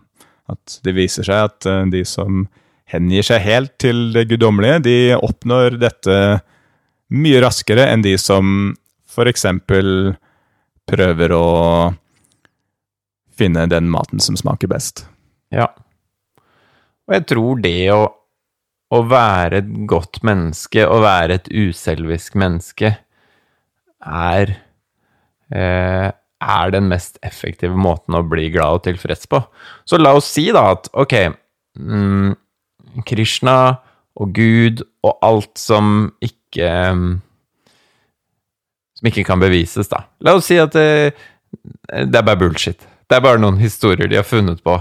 [0.52, 2.46] At det viser seg at uh, de som
[2.92, 6.16] hengir seg helt til det guddommelige, de oppnår dette
[7.12, 8.72] mye raskere enn de som
[9.12, 9.46] f.eks.
[10.88, 11.46] prøver å
[13.36, 15.06] finne den maten som smaker best.
[15.52, 15.68] Ja.
[17.08, 18.02] Og jeg tror det å,
[18.92, 22.94] å være et godt menneske, å være et uselvisk menneske,
[24.02, 24.56] er
[25.52, 26.10] eh,
[26.42, 29.40] er den mest effektive måten å bli glad og tilfreds på.
[29.86, 31.14] Så la oss si da at ok,
[31.78, 32.32] mm,
[33.08, 33.56] Krishna
[34.18, 36.70] og Gud og alt som ikke
[38.98, 40.04] Som ikke kan bevises, da.
[40.22, 41.14] La oss si at det,
[41.90, 42.84] det er bare bullshit.
[43.10, 44.76] Det er bare noen historier de har funnet på.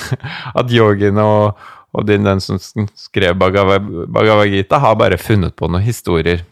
[0.60, 1.56] At yogien og,
[1.90, 6.44] og den, den, som skrev Bhagavad Gita, har bare funnet på noen historier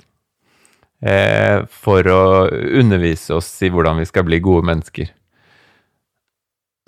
[1.05, 2.23] eh, for å
[2.81, 5.13] undervise oss i hvordan vi skal bli gode mennesker.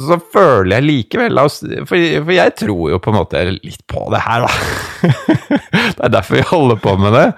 [0.03, 4.23] Så føler jeg likevel for, for jeg tror jo på en måte litt på det
[4.25, 5.11] her, da.
[5.97, 7.29] det er derfor vi holder på med det.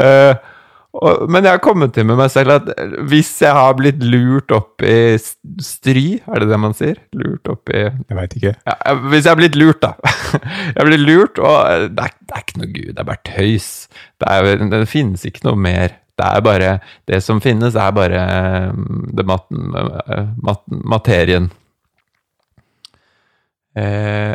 [0.00, 0.52] Eh,
[0.96, 2.70] og, men jeg har kommet til med meg selv at
[3.10, 7.00] hvis jeg har blitt lurt opp i stry, er det det man sier?
[7.16, 8.54] Lurt opp i Jeg veit ikke.
[8.68, 9.94] Ja, hvis jeg har blitt lurt, da.
[10.36, 13.24] Jeg har blitt lurt, og det er, det er ikke noe gud, det er bare
[13.28, 13.68] tøys.
[14.20, 15.94] Det, er, det, finnes ikke noe mer.
[16.16, 16.72] Det er bare
[17.08, 18.24] Det som finnes, er bare
[19.16, 21.48] det mat, mat, materien.
[23.76, 24.34] Eh,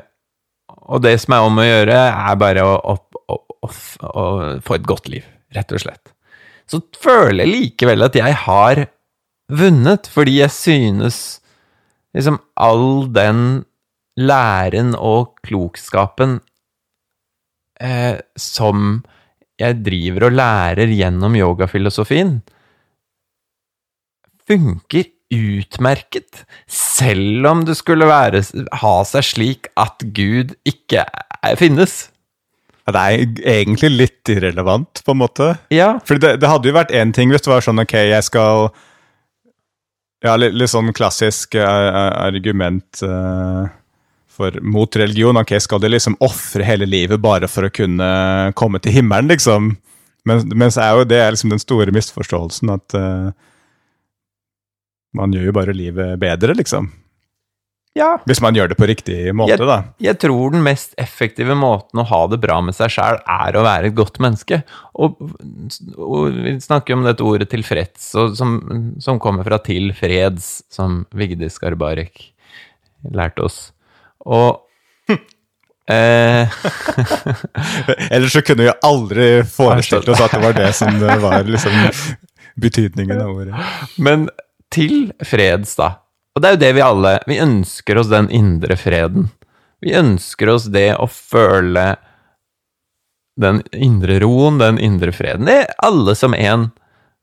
[0.92, 2.96] og det som er om å gjøre, er bare å, å,
[3.36, 4.26] å, å
[4.66, 5.26] få et godt liv,
[5.56, 6.14] rett og slett.
[6.70, 8.86] Så føler jeg likevel at jeg har
[9.52, 11.18] vunnet, fordi jeg synes
[12.16, 13.64] liksom all den
[14.20, 16.40] læren og klokskapen
[17.80, 19.02] eh, som
[19.62, 22.40] jeg driver og lærer gjennom yogafilosofien,
[24.48, 28.44] funker utmerket, selv om det skulle være,
[28.82, 31.06] ha seg slik at Gud ikke
[31.60, 32.12] finnes.
[32.86, 35.52] Ja, det er egentlig litt irrelevant, på en måte.
[35.74, 35.94] Ja.
[36.08, 38.72] For det, det, hadde jo vært én ting hvis det var sånn ok, jeg skal
[40.22, 43.70] Ja, litt, litt sånn klassisk uh, argument uh,
[44.30, 45.40] for, mot religion.
[45.42, 49.76] Ok, skal de liksom ofre hele livet bare for å kunne komme til himmelen, liksom?
[50.30, 53.32] Men, mens er jo det er liksom den store misforståelsen at uh,
[55.18, 56.90] man gjør jo bare livet bedre, liksom.
[57.98, 58.14] Ja.
[58.24, 59.82] Hvis man gjør det på riktig måte, jeg, da.
[60.00, 63.66] Jeg tror den mest effektive måten å ha det bra med seg sjæl, er å
[63.66, 64.62] være et godt menneske.
[64.96, 65.20] Og,
[66.00, 68.56] og vi snakker om dette ordet 'tilfreds', som,
[69.04, 72.32] som, kommer fra 'tilfreds', som Vigdis Garbarek
[73.12, 73.60] lærte oss.
[74.24, 74.62] Og
[75.92, 76.48] eh,
[78.14, 81.76] Ellers så kunne vi aldri forestilt oss at det var det som var liksom
[82.64, 83.68] betydningen av ordet.
[84.00, 84.30] Men
[84.72, 85.96] tilfreds, da
[86.36, 89.30] og det er jo det vi alle Vi ønsker oss den indre freden.
[89.82, 91.96] Vi ønsker oss det å føle
[93.42, 95.48] den indre roen, den indre freden.
[95.50, 96.70] Det er alle som en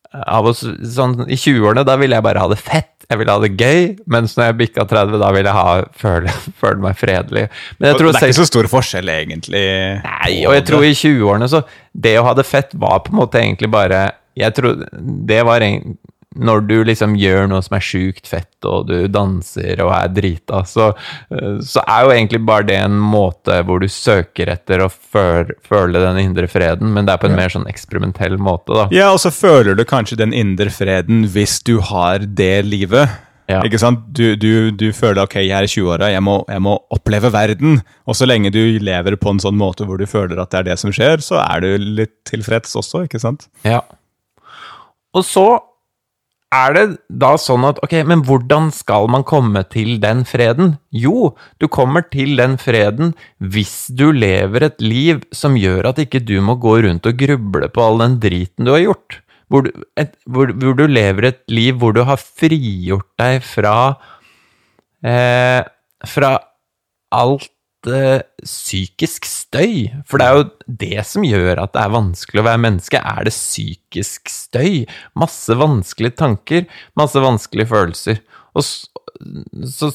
[0.09, 2.91] av oss sånn I 20-årene, da ville jeg bare ha det fett.
[3.09, 3.85] Jeg ville ha det gøy.
[4.11, 6.35] Mens når jeg bikka 30, da ville jeg ha, føle,
[6.65, 7.47] føle meg fredelig.
[7.79, 9.65] Men det er ikke så stor forskjell, egentlig.
[10.03, 11.63] Nei, og jeg tror i 20-årene så
[11.95, 14.09] Det å ha det fett var på en måte egentlig bare
[14.39, 16.01] Jeg tror det var egentlig
[16.37, 20.61] når du liksom gjør noe som er sjukt fett, og du danser og er drita,
[20.69, 20.91] så,
[21.33, 25.57] eh, så, er jo egentlig bare det en måte hvor du søker etter å føle,
[25.65, 27.41] føle den indre freden, men det er på en ja.
[27.43, 28.89] mer sånn eksperimentell måte, da.
[28.95, 33.09] Ja, og så føler du kanskje den indre freden hvis du har det livet.
[33.49, 33.63] Ja.
[33.65, 34.03] Ikke sant?
[34.13, 37.79] Du, du, du, føler ok, jeg er i 20-åra, jeg, jeg, må oppleve verden.
[38.05, 40.69] Og så lenge du lever på en sånn måte hvor du føler at det er
[40.69, 43.49] det som skjer, så er du litt tilfreds også, ikke sant?
[43.65, 43.81] Ja.
[45.17, 45.47] Og så
[46.55, 46.85] er det
[47.21, 50.77] da sånn at ok, men hvordan skal man komme til den freden?
[50.89, 56.23] Jo, du kommer til den freden hvis du lever et liv som gjør at ikke
[56.25, 59.21] du må gå rundt og gruble på all den driten du har gjort.
[59.49, 63.77] Hvor du, et, hvor, hvor du lever et liv hvor du har frigjort deg fra
[65.01, 65.65] eh,
[66.09, 66.35] Fra
[67.17, 67.49] alt
[67.87, 69.89] psykisk støy.
[70.09, 70.47] For det er jo
[70.83, 74.85] det som gjør at det er vanskelig å være menneske, er det psykisk støy.
[75.19, 76.67] Masse vanskelige tanker,
[76.99, 78.23] masse vanskelige følelser.
[78.59, 78.89] Og så,
[79.69, 79.91] så,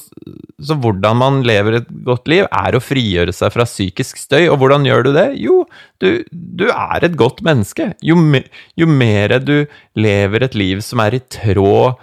[0.59, 4.47] så, hvordan man lever et godt liv, er å frigjøre seg fra psykisk støy.
[4.47, 5.27] Og hvordan gjør du det?
[5.41, 5.63] Jo,
[6.03, 7.91] du, du er et godt menneske.
[8.05, 8.45] Jo, me,
[8.79, 9.65] jo mer du
[9.99, 11.99] lever et liv som er i tråd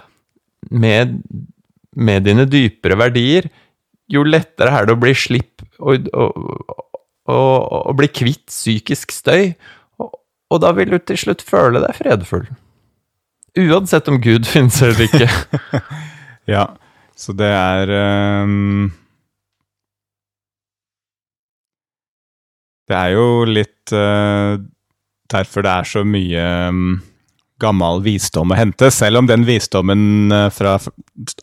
[0.69, 1.17] med,
[1.97, 3.49] med dine dypere verdier,
[4.11, 6.73] jo lettere er det å bli slipp og, og,
[7.31, 9.53] og, og bli kvitt psykisk støy.
[10.01, 12.49] Og, da vil du til slutt føle deg fredfull.
[13.59, 15.29] Uansett om Gud finnes eller ikke.
[16.55, 16.65] ja,
[17.15, 17.95] så det er
[18.43, 18.91] um
[22.91, 24.59] Det er jo litt uh,
[25.31, 26.97] derfor det er så mye um,
[27.61, 30.73] gammel visdom å hente, selv om den visdommen uh, fra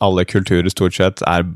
[0.05, 1.47] alle kulturer stort sett er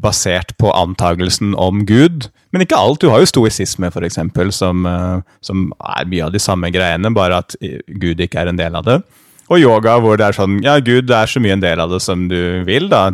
[0.00, 2.28] basert på antagelsen om Gud.
[2.54, 3.02] Men ikke alt.
[3.02, 4.18] Du har jo stoisisme, f.eks.,
[4.56, 7.54] som, uh, som er mye av de samme greiene, bare at
[7.86, 8.98] Gud ikke er en del av det.
[9.52, 12.00] Og yoga, hvor det er sånn Ja, Gud er så mye en del av det
[12.00, 13.10] som du vil, da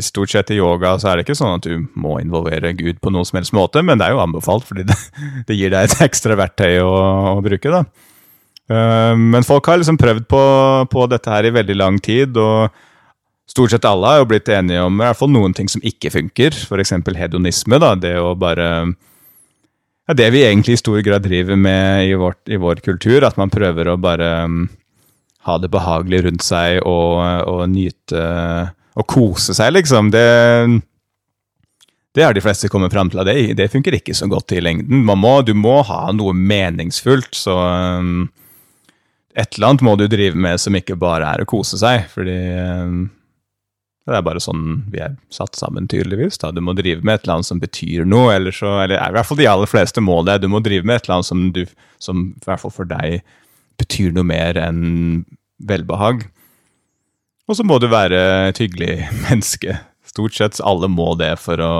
[0.00, 3.12] stort sett i yoga så er det ikke sånn at du må involvere Gud på
[3.12, 4.96] noen som helst måte, men det er jo anbefalt, fordi det,
[5.48, 6.94] det gir deg et ekstra verktøy å,
[7.34, 7.72] å bruke.
[7.72, 7.82] da.
[8.72, 10.42] Uh, men folk har liksom prøvd på,
[10.92, 12.72] på, dette her i veldig lang tid, og
[13.52, 16.12] stort sett alle har jo blitt enige om i hvert fall noen ting som ikke
[16.14, 16.56] funker.
[16.56, 16.94] F.eks.
[17.18, 17.80] hedonisme.
[17.82, 18.68] da, Det å bare
[20.08, 23.36] ja, Det vi egentlig i stor grad driver med i, vårt, i vår kultur, at
[23.36, 24.64] man prøver å bare um,
[25.46, 28.24] ha det behagelig rundt seg og, og nyte
[28.92, 30.26] og kose seg, liksom, det
[32.12, 33.22] det har de fleste kommet fram til.
[33.24, 35.06] Det, det funker ikke så godt i lengden.
[35.08, 37.32] Må, du må ha noe meningsfullt.
[37.32, 38.26] Så um,
[39.32, 42.04] et eller annet må du drive med som ikke bare er å kose seg.
[42.12, 42.36] Fordi
[42.84, 43.06] um,
[44.08, 46.40] det er bare sånn vi er satt sammen, tydeligvis.
[46.42, 46.50] Da.
[46.50, 48.32] Du må drive med et eller annet som betyr noe.
[48.34, 50.40] Eller, så, eller i hvert fall de aller fleste må det.
[50.42, 51.62] Du må drive med et eller annet som, du,
[52.02, 53.22] som i hvert fall for deg
[53.78, 55.22] betyr noe mer enn
[55.62, 56.26] velbehag.
[57.46, 58.18] Og så må du være
[58.50, 59.78] et hyggelig menneske.
[60.08, 61.74] Stort sett alle må det for å,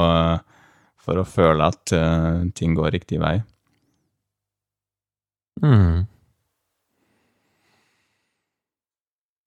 [1.02, 3.40] for å føle at uh, ting går riktig vei.
[5.62, 6.06] Mm.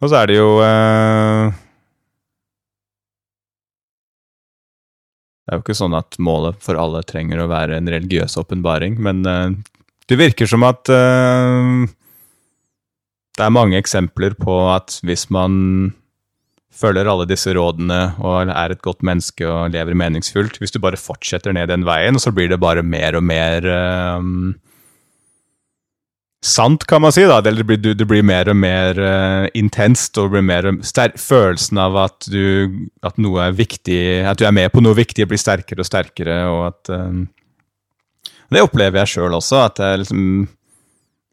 [0.03, 1.55] Og så er det jo uh,
[5.45, 8.97] Det er jo ikke sånn at målet for alle trenger å være en religiøs åpenbaring,
[8.97, 9.51] men uh,
[10.09, 10.85] det virker som at
[13.35, 15.91] det er mange eksempler på at hvis man
[16.75, 20.59] følger alle disse rådene og er et godt menneske og lever meningsfullt.
[20.59, 23.67] Hvis du bare fortsetter ned den veien, så blir det bare mer og mer
[24.19, 24.53] um,
[26.45, 27.25] sant, kan man si.
[27.27, 30.69] da, det blir, det blir mer og mer uh, intenst, og blir mer
[31.19, 35.27] følelsen av at, du, at noe er viktig, at du er med på noe viktig,
[35.29, 36.37] blir sterkere og sterkere.
[36.51, 37.23] og at um,
[38.53, 39.63] Det opplever jeg sjøl også.
[39.65, 40.21] at jeg liksom,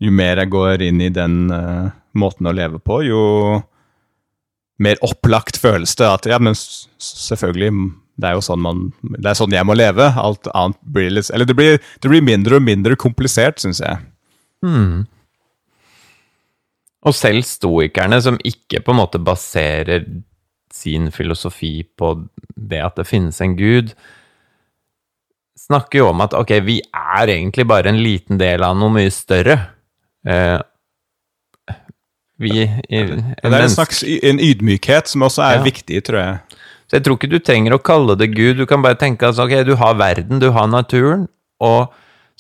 [0.03, 3.63] Jo mer jeg går inn i den uh, måten å leve på, jo
[4.83, 7.71] mer opplagt føles det at ja, men selvfølgelig
[8.19, 8.81] det er jo sånn man,
[9.15, 10.09] det er sånn jeg må leve.
[10.21, 14.01] Alt annet blir litt Eller det blir, det blir mindre og mindre komplisert, syns jeg.
[14.63, 15.05] Mm.
[17.03, 20.07] Og selv stoikerne, som ikke på en måte baserer
[20.73, 22.15] sin filosofi på
[22.57, 23.93] det at det finnes en gud,
[25.59, 29.13] snakker jo om at ok, vi er egentlig bare en liten del av noe mye
[29.13, 29.59] større.
[30.27, 30.59] Eh,
[32.43, 35.65] vi, en det er en slags en ydmykhet som også er ja.
[35.67, 36.63] viktig, tror jeg.
[36.91, 38.59] Så jeg tror ikke du trenger å kalle det Gud.
[38.59, 41.29] Du kan bare tenke at ok, du har verden, du har naturen,
[41.63, 41.93] og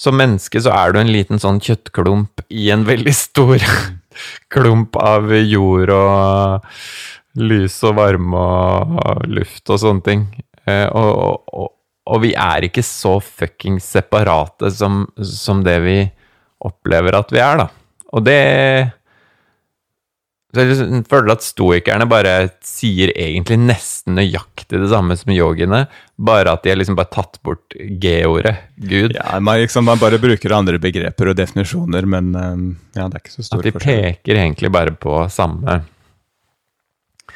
[0.02, 3.62] som menneske så er du en liten sånn kjøttklump i en veldig stor
[4.52, 6.72] klump av jord og
[7.38, 10.24] lys og varme og luft og sånne ting.
[10.66, 11.70] Eh, og, og,
[12.10, 15.96] og vi er ikke så fuckings separate som, som det vi
[16.62, 17.68] opplever at vi er, da.
[18.12, 18.40] Og det
[20.52, 22.32] så jeg føler at stoikerne bare
[22.66, 25.86] sier egentlig nesten nøyaktig det samme som yogiene,
[26.20, 29.16] bare at de har liksom bare tatt bort G-ordet, Gud.
[29.16, 33.24] Ja, man, liksom, man, bare bruker andre begreper og definisjoner, men um, ja, det er
[33.24, 33.80] ikke så stor forskjell.
[33.80, 35.80] At de peker egentlig bare på samme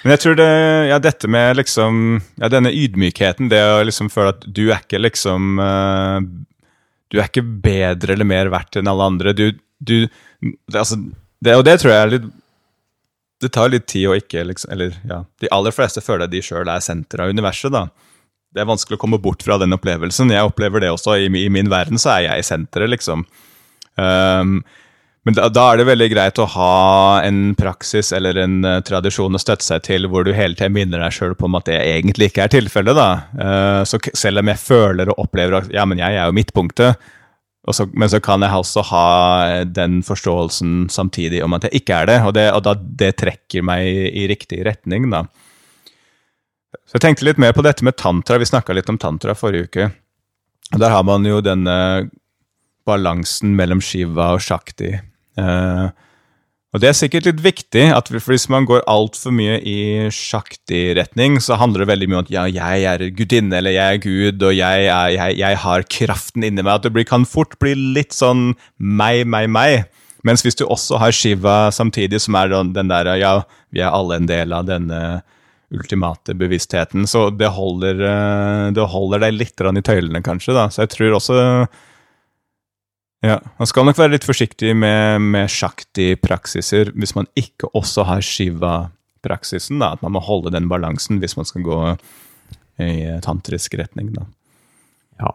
[0.06, 0.50] men jeg tror det,
[0.90, 5.00] ja, dette med liksom Ja, denne ydmykheten, det å liksom føle at du er ikke
[5.02, 6.20] liksom uh,
[7.10, 9.34] Du er ikke bedre eller mer verdt enn alle andre.
[9.34, 9.48] Du,
[9.78, 11.00] du det, altså,
[11.42, 12.28] det, Og det tror jeg er litt
[13.42, 16.42] det tar litt tid å ikke liksom, Eller ja, de aller fleste føler at de
[16.44, 17.86] sjøl er senteret av universet, da.
[18.54, 20.32] Det er vanskelig å komme bort fra den opplevelsen.
[20.32, 21.18] Jeg opplever det også.
[21.20, 23.26] I, i min verden så er jeg senteret, liksom.
[24.00, 24.60] Um,
[25.26, 29.34] men da, da, er det veldig greit å ha en praksis eller en uh, tradisjon
[29.34, 31.80] å støtte seg til hvor du hele tiden minner deg sjøl på om at det
[31.82, 33.02] egentlig ikke er tilfellet.
[33.36, 37.10] Uh, så selv om jeg føler og opplever at ja, men jeg er jo midtpunktet,
[37.74, 39.06] så, men så kan jeg også ha
[39.66, 43.64] den forståelsen samtidig om at jeg ikke er det, og det, og da, det trekker
[43.66, 45.24] meg i, i, riktig retning, da.
[46.86, 48.38] Så jeg tenkte litt mer på dette med tantra.
[48.38, 49.88] Vi snakka litt om tantra forrige uke.
[50.74, 51.76] Og Der har man jo denne
[52.86, 54.92] balansen mellom Shiva og Shakti.
[55.40, 55.90] Uh,
[56.76, 61.38] og det er sikkert litt viktig, at hvis man går altfor mye i sjaktig retning,
[61.40, 64.44] så handler det veldig mye om at ja, jeg er gudinne, eller jeg er gud,
[64.44, 66.74] og jeg, er, jeg, jeg har kraften inni meg.
[66.74, 69.86] At det blir, kan fort bli litt sånn meg, meg, meg.
[70.28, 73.32] Mens hvis du også har Shiva samtidig, som er den der ja,
[73.72, 75.00] vi er alle en del av denne
[75.72, 80.52] ultimate bevisstheten, så det holder, eh, det holder deg litt i tøylene, kanskje.
[80.52, 80.68] da.
[80.68, 81.40] Så jeg tror også
[83.26, 88.22] Ja, Man skal nok være litt forsiktig med, med sjakti-praksiser hvis man ikke også har
[88.22, 89.82] shiva-praksisen.
[89.82, 91.80] At man må holde den balansen hvis man skal gå
[92.82, 94.12] i tantrisk retning.
[94.14, 94.26] da.
[95.22, 95.32] Ja.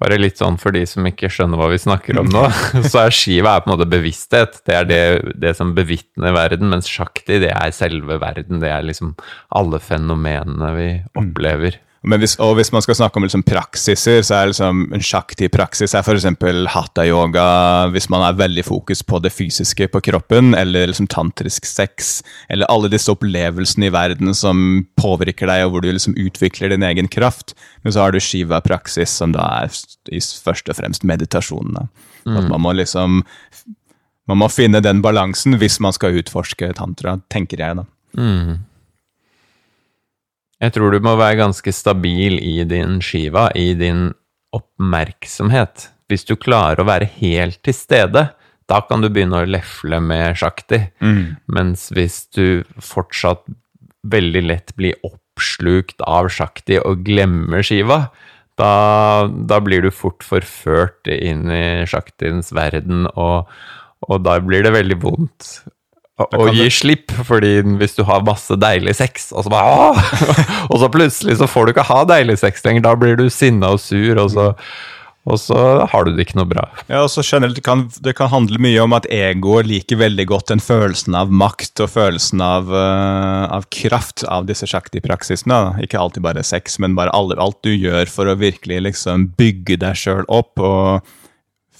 [0.00, 2.46] Bare litt sånn for de som ikke skjønner hva vi snakker om nå,
[2.90, 4.62] så er Shiva er på en måte bevissthet.
[4.66, 5.02] Det er det,
[5.40, 8.62] det som bevitner verden, mens Shakti det er selve verden.
[8.62, 9.14] Det er liksom
[9.56, 10.90] alle fenomenene vi
[11.20, 11.78] opplever.
[12.00, 15.92] Men hvis, og hvis man skal snakke om liksom praksiser, så er liksom en shakti-praksis
[15.92, 16.24] er f.eks.
[16.72, 17.48] hatha-yoga
[17.92, 22.70] hvis man er veldig fokus på det fysiske på kroppen, eller liksom tantrisk sex, eller
[22.72, 27.10] alle disse opplevelsene i verden som påvirker deg, og hvor du liksom utvikler din egen
[27.12, 27.52] kraft.
[27.84, 29.76] Men så har du shiva-praksis, som da er
[30.08, 31.84] i først og fremst meditasjonene.
[32.24, 32.40] Mm.
[32.48, 33.20] Man må liksom
[34.30, 37.86] man må finne den balansen hvis man skal utforske tantra, tenker jeg, da.
[38.16, 38.60] Mm.
[40.60, 44.10] Jeg tror du må være ganske stabil i din skiva, i din
[44.56, 45.88] oppmerksomhet.
[46.10, 48.26] Hvis du klarer å være helt til stede,
[48.70, 50.82] da kan du begynne å lefle med sjakti.
[51.00, 51.40] Mm.
[51.50, 53.46] Mens hvis du fortsatt
[54.10, 58.04] veldig lett blir oppslukt av sjakti og glemmer skiva,
[58.60, 58.72] da,
[59.26, 63.48] da blir du fort forført inn i sjaktiens verden, og,
[64.04, 65.54] og da blir det veldig vondt
[66.28, 70.04] å gi slipp, fordi hvis du har masse deilig sex, og så bare
[70.70, 73.74] Og så plutselig så får du ikke ha deilig sex lenger, da blir du sinna
[73.74, 74.46] og sur, og så,
[75.30, 75.60] og så
[75.90, 76.66] har du det ikke noe bra.
[76.88, 80.26] Ja, og så generelt, det kan, det kan handle mye om at egoet liker veldig
[80.30, 85.80] godt den følelsen av makt og følelsen av, uh, av kraft av disse shakti-praksisene.
[85.84, 89.80] Ikke alltid bare sex, men bare alle, alt du gjør for å virkelig liksom bygge
[89.84, 91.16] deg sjøl opp og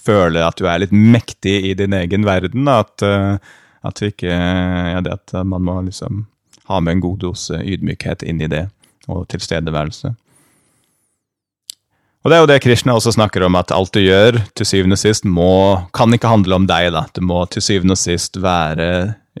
[0.01, 2.69] føle at du er litt mektig i din egen verden.
[2.71, 3.37] At, eh,
[3.81, 6.25] at, vi ikke, ja, at man må liksom
[6.69, 8.67] ha med en god dose ydmykhet inn i det,
[9.09, 10.13] og tilstedeværelse.
[12.21, 14.93] Og det er jo det Krishna også snakker om, at alt du gjør, til syvende
[14.93, 15.53] og sist, må,
[15.97, 16.91] kan ikke handle om deg.
[16.93, 17.07] da.
[17.09, 18.89] Det må til syvende og sist være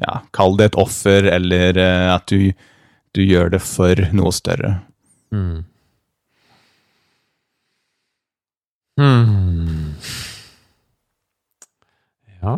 [0.01, 2.49] ja, Kall det et offer, eller eh, at du,
[3.13, 4.79] du gjør det for noe større.
[5.29, 5.61] Mm.
[8.97, 9.93] Hmm.
[12.41, 12.57] Ja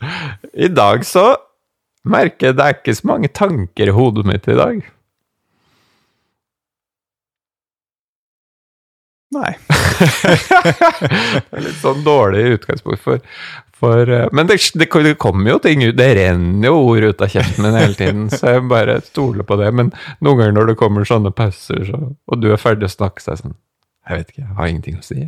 [0.66, 1.28] I dag så
[2.06, 4.84] merker jeg det er ikke så mange tanker i hodet mitt i dag.
[9.36, 9.52] Nei.
[11.50, 13.22] det er litt sånn dårlig utgangspunkt for,
[13.74, 17.24] for eh, Men det, det, det kommer jo ting ut, det renner jo ord ut
[17.24, 19.72] av kjeften min hele tiden, så jeg bare stoler på det.
[19.76, 19.90] Men
[20.24, 23.32] noen ganger når det kommer sånne pauser, så, og du er ferdig å snakke, så
[23.32, 23.58] er jeg sånn
[24.06, 25.20] Jeg vet ikke, jeg har ingenting å si.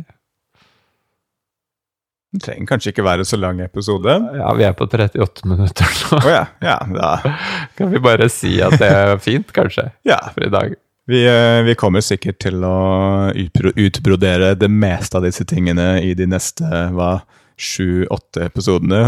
[2.29, 4.13] Det trenger kanskje ikke være så lang episode.
[4.37, 6.19] Ja, vi er på 38 minutter nå.
[6.19, 7.15] Oh, ja, ja, da.
[7.77, 10.19] Kan vi bare si at det er fint, kanskje, ja.
[10.35, 10.75] for i dag?
[11.09, 12.75] Vi, eh, vi kommer sikkert til å
[13.33, 17.15] utbrodere det meste av disse tingene i de neste hva,
[17.59, 19.01] sju-åtte episodene.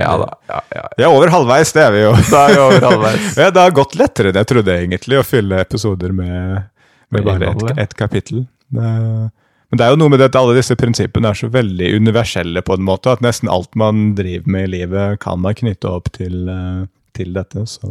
[0.00, 0.26] Ja da.
[0.50, 0.60] Ja, ja.
[0.74, 0.84] ja.
[1.04, 2.12] ja, over halvveis, det er vi jo.
[2.34, 3.30] Da er vi over halvveis.
[3.44, 6.66] Ja, det har gått lettere enn jeg trodde egentlig, å fylle episoder med,
[7.14, 8.48] med Med bare ett et kapittel.
[8.74, 9.30] Det-
[9.70, 12.62] Men det er jo noe med det at alle disse prinsippene er så veldig universelle
[12.62, 16.12] på en måte, at nesten alt man driver med i livet, kan man knytte opp
[16.14, 16.84] til, eh,
[17.18, 17.66] til dette.
[17.66, 17.88] Så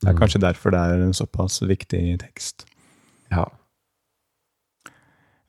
[0.00, 0.18] det er Mm.
[0.22, 2.64] kanskje derfor det er en såpass viktig tekst.
[3.30, 3.44] Ja.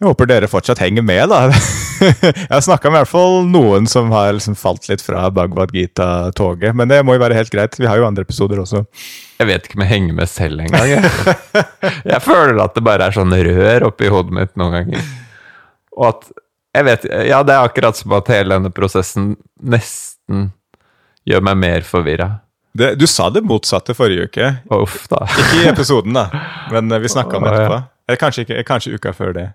[0.01, 1.45] Jeg håper dere fortsatt henger med, da.
[2.03, 5.71] Jeg har snakka med i hvert fall noen som har liksom falt litt fra Bhagavad
[5.71, 7.77] Gita-toget, men det må jo være helt greit.
[7.79, 8.81] Vi har jo andre episoder også.
[9.39, 10.89] Jeg vet ikke om jeg henger med selv engang.
[10.89, 11.11] Jeg.
[12.11, 15.07] jeg føler at det bare er sånn rør oppi hodet mitt noen ganger.
[15.95, 16.31] Og at
[16.75, 20.49] jeg vet, Ja, det er akkurat som at hele denne prosessen nesten
[21.25, 22.29] gjør meg mer forvirra.
[22.75, 24.49] Du sa det motsatte forrige uke.
[24.75, 25.21] Uff, da.
[25.31, 26.25] Ikke i episoden, da,
[26.73, 27.77] men eh, vi snakka om det etterpå.
[28.05, 29.45] Eller kanskje, ikke, kanskje uka før det.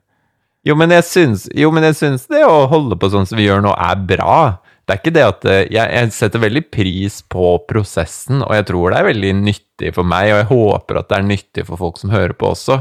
[0.66, 3.62] Jo, men syns, jo, men jeg syns det å holde på sånn som vi gjør
[3.64, 4.38] nå, er bra.
[4.84, 8.66] Det er ikke det at eh, jeg, jeg setter veldig pris på prosessen, og jeg
[8.72, 11.80] tror det er veldig nyttig for meg, og jeg håper at det er nyttig for
[11.80, 12.80] folk som hører på også.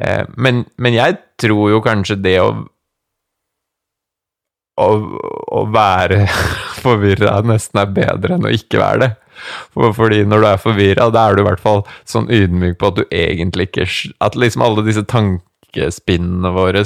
[0.00, 2.52] Eh, men, men jeg tror jo kanskje det å
[4.80, 4.90] å,
[5.60, 6.24] å være
[6.84, 9.10] forvirra nesten er bedre enn å ikke være det.
[9.72, 12.90] For, fordi når du er forvirra, da er du i hvert fall sånn ydmyk på
[12.90, 13.86] at du egentlig ikke
[14.20, 16.84] At liksom alle disse tankespinnene våre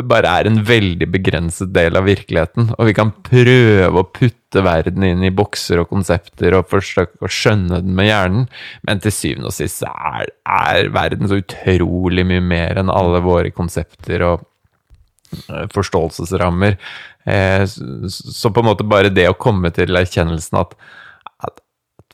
[0.00, 4.64] bare er en veldig begrenset del av virkeligheten, og vi kan prøve å putte putte
[4.64, 8.48] verden inn i bokser og konsepter og forsøke å skjønne den med hjernen,
[8.82, 13.50] men til syvende og sist er, er verden så utrolig mye mer enn alle våre
[13.50, 14.42] konsepter og
[15.48, 16.78] eh, forståelsesrammer.
[17.24, 20.74] Eh, så på en måte bare det å komme til erkjennelsen at,
[21.46, 21.62] at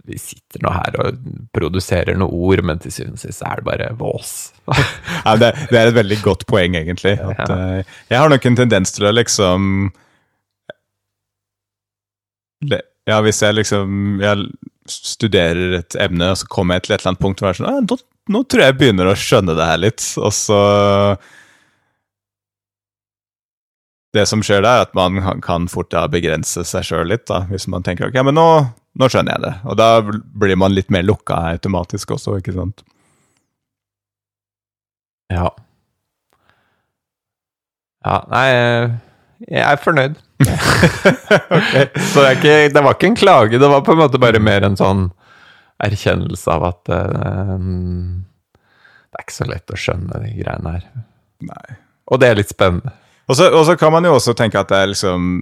[0.04, 1.22] vi sitter nå her og
[1.56, 4.34] produserer noen ord, men til syvende og sist er det bare vås.
[5.24, 7.16] ja, det, det, er et veldig godt poeng, egentlig.
[7.16, 7.86] At, ja.
[8.12, 9.88] Jeg har nok en tendens til å liksom
[12.70, 14.50] det, ja, hvis jeg liksom jeg
[14.90, 17.60] studerer et emne, og så kommer jeg til et eller annet punkt hvor jeg er
[17.60, 17.98] sånn ah, nå,
[18.34, 20.60] nå, tror jeg jeg begynner å skjønne det her litt, og så
[24.16, 27.42] Det som skjer da, er at man kan fort da begrense seg sjøl litt, da,
[27.50, 28.46] hvis man tenker ok, men nå,
[28.96, 29.50] nå skjønner jeg det.
[29.68, 32.80] Og da blir man litt mer lukka automatisk også, ikke sant?
[35.28, 35.50] Ja.
[38.06, 38.46] Ja, nei
[39.42, 40.16] Jeg er fornøyd.
[41.58, 41.86] okay.
[42.12, 44.66] Så det, ikke, det, var ikke en klage, det var på en måte bare mer
[44.66, 45.08] en sånn
[45.82, 50.86] erkjennelse av at uh, det er ikke så lett å skjønne de greiene her.
[51.46, 51.76] Nei.
[52.12, 52.92] Og det er litt spennende.
[53.26, 55.40] Og så, kan man jo også tenke at det er liksom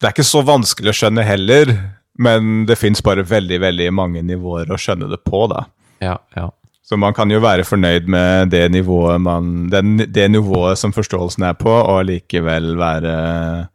[0.00, 1.74] Det er ikke så vanskelig å skjønne heller,
[2.18, 5.66] men det fins bare veldig, veldig mange nivåer å skjønne det på, da.
[6.02, 6.48] Ja, ja.
[6.92, 9.80] Så man kan jo være fornøyd med det nivået, man, det,
[10.12, 13.66] det nivået som forståelsen er på, og likevel være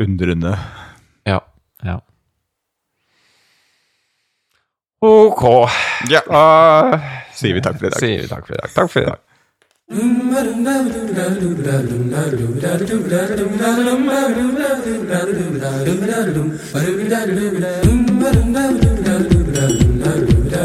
[0.00, 0.56] undrende.
[1.26, 1.38] Ja.
[1.84, 1.98] ja.
[5.02, 5.44] Ok.
[6.08, 6.24] Ja.
[6.24, 6.96] Uh,
[7.36, 8.00] sier vi takk for i dag.
[8.00, 8.72] Sier vi takk for i dag.
[8.72, 9.20] Takk for i dag.
[9.92, 10.22] Mm.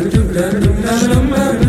[0.09, 1.66] dum dum dum dum dum